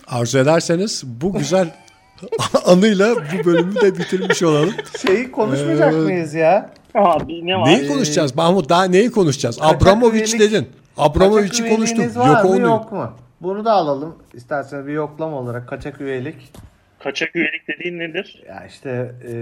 Arzu 0.07 0.39
ederseniz 0.39 1.03
bu 1.21 1.33
güzel 1.33 1.71
anıyla 2.67 3.15
bu 3.17 3.45
bölümü 3.45 3.81
de 3.81 3.99
bitirmiş 3.99 4.43
olalım. 4.43 4.71
Şeyi 5.07 5.31
konuşmayacak 5.31 5.93
Ee, 5.93 5.97
mıyız 5.97 6.35
ya? 6.35 6.71
Abi 6.95 7.47
ne 7.47 7.57
var? 7.57 7.67
Neyi 7.69 7.89
konuşacağız 7.89 8.35
Mahmut? 8.37 8.69
Daha 8.69 8.85
neyi 8.85 9.11
konuşacağız? 9.11 9.59
Abramovich 9.61 10.35
üyelik- 10.35 10.41
dedin. 10.41 10.69
Abramovich'i 10.97 11.63
Kaçak 11.63 11.77
konuştuk. 11.77 12.17
var 12.17 12.27
Yok 12.29 12.45
mı 12.45 12.51
onu. 12.51 12.61
yok 12.61 12.93
mu? 12.93 13.11
Bunu 13.41 13.65
da 13.65 13.73
alalım. 13.73 14.15
İsterseniz 14.35 14.87
bir 14.87 14.93
yoklama 14.93 15.37
olarak 15.37 15.69
kaçak 15.69 16.01
üyelik. 16.01 16.53
Kaçak 16.99 17.37
üyelik 17.37 17.69
dediğin 17.69 17.99
nedir? 17.99 18.43
Ya 18.49 18.67
işte 18.69 19.15
e, 19.29 19.33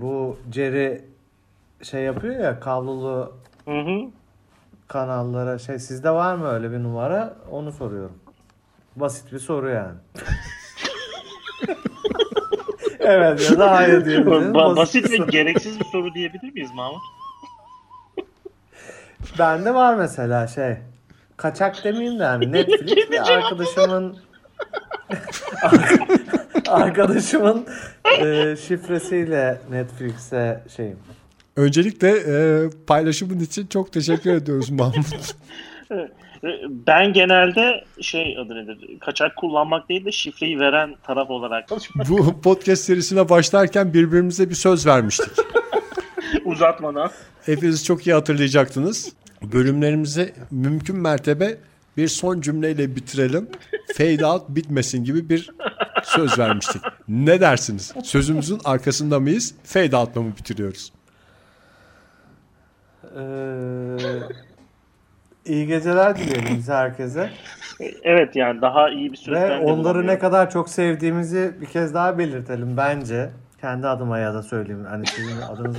bu 0.00 0.36
Jerry 0.54 1.00
şey 1.82 2.02
yapıyor 2.02 2.40
ya 2.44 2.60
kablolu 2.60 3.32
Hı 3.64 3.80
hı. 3.80 4.00
Kanallara 4.90 5.58
şey 5.58 5.78
sizde 5.78 6.10
var 6.10 6.34
mı 6.34 6.48
öyle 6.48 6.72
bir 6.72 6.82
numara? 6.82 7.34
Onu 7.50 7.72
soruyorum. 7.72 8.18
Basit 8.96 9.32
bir 9.32 9.38
soru 9.38 9.70
yani. 9.70 9.94
evet 13.00 13.50
ya 13.50 13.58
da 13.58 13.70
hayır 13.70 14.04
diyebilirim. 14.04 14.52
Ba- 14.52 14.76
basit 14.76 15.10
ve 15.10 15.16
gereksiz 15.16 15.80
bir 15.80 15.84
soru 15.84 16.14
diyebilir 16.14 16.52
miyiz 16.52 16.70
Mahmut? 16.74 17.02
Bende 19.38 19.74
var 19.74 19.94
mesela 19.94 20.46
şey. 20.46 20.76
Kaçak 21.36 21.84
demeyeyim 21.84 22.18
de 22.18 22.22
yani 22.22 22.52
Netflix 22.52 23.10
bir 23.10 23.32
arkadaşımın 23.32 24.16
arkadaşımın 26.68 27.66
e, 28.20 28.56
şifresiyle 28.56 29.60
Netflix'e 29.70 30.62
şeyim. 30.76 30.98
Öncelikle 31.60 32.08
e, 32.08 32.70
paylaşımın 32.86 33.40
için 33.40 33.66
çok 33.66 33.92
teşekkür 33.92 34.34
ediyoruz 34.34 34.70
Mahmut. 34.80 35.34
Ben 36.68 37.12
genelde 37.12 37.84
şey 38.00 38.38
adı 38.38 38.54
nedir? 38.54 38.98
Kaçak 39.00 39.36
kullanmak 39.36 39.88
değil 39.88 40.04
de 40.04 40.12
şifreyi 40.12 40.60
veren 40.60 40.94
taraf 41.02 41.30
olarak 41.30 41.68
Bu 42.08 42.40
podcast 42.40 42.84
serisine 42.84 43.28
başlarken 43.28 43.94
birbirimize 43.94 44.50
bir 44.50 44.54
söz 44.54 44.86
vermiştik. 44.86 45.30
uzatmadan. 46.44 47.10
Hepiniz 47.46 47.84
çok 47.84 48.06
iyi 48.06 48.14
hatırlayacaktınız. 48.14 49.12
Bölümlerimizi 49.52 50.34
mümkün 50.50 50.96
mertebe 50.96 51.58
bir 51.96 52.08
son 52.08 52.40
cümleyle 52.40 52.96
bitirelim. 52.96 53.48
Fade 53.94 54.26
out 54.26 54.48
bitmesin 54.48 55.04
gibi 55.04 55.28
bir 55.28 55.50
söz 56.04 56.38
vermiştik. 56.38 56.82
Ne 57.08 57.40
dersiniz? 57.40 57.94
Sözümüzün 58.04 58.60
arkasında 58.64 59.20
mıyız? 59.20 59.54
Fade 59.64 59.96
out'la 59.96 60.20
mı 60.22 60.32
bitiriyoruz? 60.38 60.92
Ee, 63.16 63.22
iyi 65.44 65.66
geceler 65.66 66.16
dileyelim 66.16 66.56
bize 66.56 66.72
herkese. 66.72 67.30
Evet 68.02 68.36
yani 68.36 68.60
daha 68.60 68.90
iyi 68.90 69.12
bir 69.12 69.18
Ve 69.18 69.22
sözlendirme 69.22 69.72
onları 69.72 70.06
ne 70.06 70.18
kadar 70.18 70.50
çok 70.50 70.68
sevdiğimizi 70.68 71.54
bir 71.60 71.66
kez 71.66 71.94
daha 71.94 72.18
belirtelim 72.18 72.76
bence. 72.76 73.30
Kendi 73.60 73.86
adıma 73.86 74.18
ya 74.18 74.34
da 74.34 74.42
söyleyeyim. 74.42 74.86
Hani 74.90 75.06
sizin 75.06 75.42
adınıza. 75.42 75.78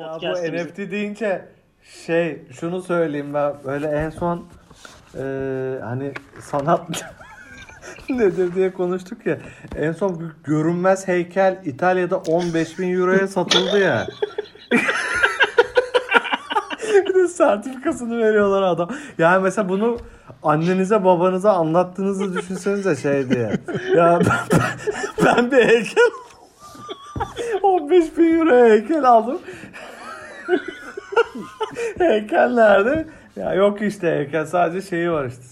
Ya 0.00 0.18
bu 0.22 0.26
NFT 0.28 0.76
deyince 0.90 1.44
şey 2.06 2.42
şunu 2.60 2.82
söyleyeyim 2.82 3.34
ben 3.34 3.54
böyle 3.64 3.86
en 3.86 4.10
son 4.10 4.44
e, 5.18 5.22
hani 5.82 6.12
sanat 6.40 6.80
nedir 8.10 8.54
diye 8.54 8.72
konuştuk 8.72 9.26
ya 9.26 9.38
en 9.76 9.92
son 9.92 10.32
görünmez 10.44 11.08
heykel 11.08 11.62
İtalya'da 11.64 12.18
15 12.18 12.78
bin 12.78 12.94
euroya 12.94 13.28
satıldı 13.28 13.78
ya. 13.78 14.06
bir 17.08 17.14
de 17.14 17.28
sertifikasını 17.28 18.18
veriyorlar 18.18 18.62
adam. 18.62 18.90
Yani 19.18 19.42
mesela 19.42 19.68
bunu 19.68 19.98
annenize 20.42 21.04
babanıza 21.04 21.52
anlattığınızı 21.52 22.34
düşünsenize 22.34 22.96
şey 22.96 23.30
diye. 23.30 23.52
Ya 23.96 24.20
ben, 24.26 24.60
ben 25.24 25.50
bir 25.50 25.68
heykel 25.68 26.10
15 27.62 28.18
bin 28.18 28.38
euro 28.38 28.68
heykel 28.68 29.04
aldım. 29.04 29.38
Heykel 31.98 32.50
nerede? 32.50 33.06
Ya 33.36 33.54
yok 33.54 33.82
işte 33.82 34.10
heykel 34.10 34.46
sadece 34.46 34.88
şeyi 34.88 35.10
var 35.10 35.26
işte. 35.26 35.42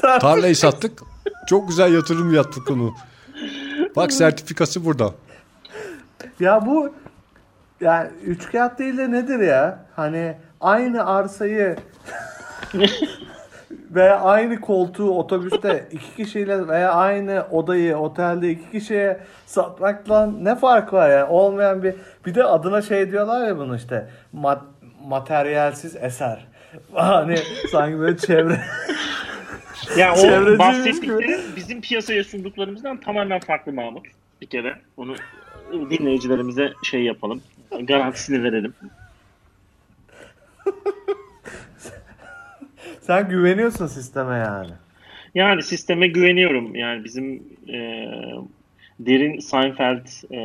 Tarlayı 0.18 0.56
sattık. 0.56 1.02
Çok 1.46 1.68
güzel 1.68 1.94
yatırım 1.94 2.34
yaptık 2.34 2.70
onu. 2.70 2.94
Bak 3.96 4.12
sertifikası 4.12 4.84
burada. 4.84 5.10
ya 6.40 6.66
bu 6.66 6.92
yani 7.80 8.08
üçkağıt 8.24 8.78
değil 8.78 8.98
de 8.98 9.10
nedir 9.10 9.38
ya? 9.38 9.78
Hani 9.96 10.36
aynı 10.60 11.06
arsayı 11.06 11.76
veya 13.90 14.20
aynı 14.20 14.60
koltuğu 14.60 15.10
otobüste 15.10 15.88
iki 15.90 16.16
kişiyle 16.16 16.68
veya 16.68 16.92
aynı 16.92 17.46
odayı 17.50 17.96
otelde 17.96 18.50
iki 18.50 18.70
kişiye 18.70 19.20
satmakla 19.46 20.26
ne 20.26 20.56
fark 20.56 20.92
var 20.92 21.10
yani? 21.10 21.30
Olmayan 21.30 21.82
bir 21.82 21.94
bir 22.26 22.34
de 22.34 22.44
adına 22.44 22.82
şey 22.82 23.10
diyorlar 23.10 23.46
ya 23.46 23.58
bunu 23.58 23.76
işte 23.76 24.08
mat, 24.32 24.62
materyalsiz 25.06 25.96
eser. 25.96 26.46
Hani 26.94 27.36
sanki 27.72 27.98
böyle 27.98 28.16
çevre 28.16 28.60
Yani 29.96 30.18
o 30.20 30.58
bahsettikleri 30.58 31.40
bizim 31.56 31.80
piyasaya 31.80 32.24
sunduklarımızdan 32.24 33.00
tamamen 33.00 33.40
farklı 33.40 33.72
Mahmut. 33.72 34.06
Bir 34.40 34.46
kere 34.46 34.76
onu 34.96 35.16
dinleyicilerimize 35.72 36.72
şey 36.90 37.02
yapalım. 37.02 37.42
Garantisini 37.82 38.42
verelim. 38.42 38.74
sen 43.00 43.28
güveniyorsun 43.28 43.86
sisteme 43.86 44.36
yani. 44.38 44.70
Yani 45.34 45.62
sisteme 45.62 46.06
güveniyorum. 46.06 46.74
Yani 46.74 47.04
bizim 47.04 47.42
e, 47.68 48.08
derin 49.00 49.38
Seinfeld 49.38 50.06
e, 50.32 50.42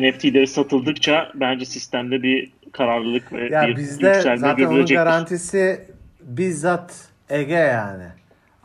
NFT'leri 0.00 0.46
satıldıkça 0.46 1.32
bence 1.34 1.64
sistemde 1.64 2.22
bir 2.22 2.50
kararlılık 2.72 3.32
ve 3.32 3.48
Ya 3.48 3.68
bir 3.68 3.76
bizde 3.76 4.06
yükselme 4.06 4.36
zaten 4.38 4.64
onun 4.64 4.86
garantisi 4.86 5.90
bizzat 6.20 7.08
Ege 7.30 7.54
yani. 7.54 8.06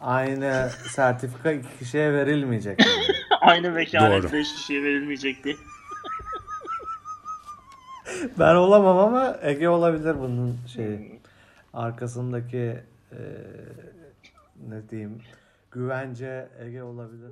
Aynı 0.01 0.69
sertifika 0.91 1.51
iki 1.51 1.77
kişiye 1.79 2.13
verilmeyecek. 2.13 2.79
yani. 2.79 3.17
Aynı 3.41 3.75
vekalet 3.75 4.23
Doğru. 4.23 4.33
5 4.33 4.53
kişiye 4.55 4.83
verilmeyecekti. 4.83 5.55
ben 8.39 8.55
olamam 8.55 8.97
ama 8.97 9.37
Ege 9.41 9.69
olabilir 9.69 10.19
bunun 10.19 10.57
şeyi. 10.67 11.19
Arkasındaki 11.73 12.79
e, 13.11 13.19
ne 14.69 14.89
diyeyim 14.89 15.21
güvence 15.71 16.47
Ege 16.59 16.83
olabilir. 16.83 17.31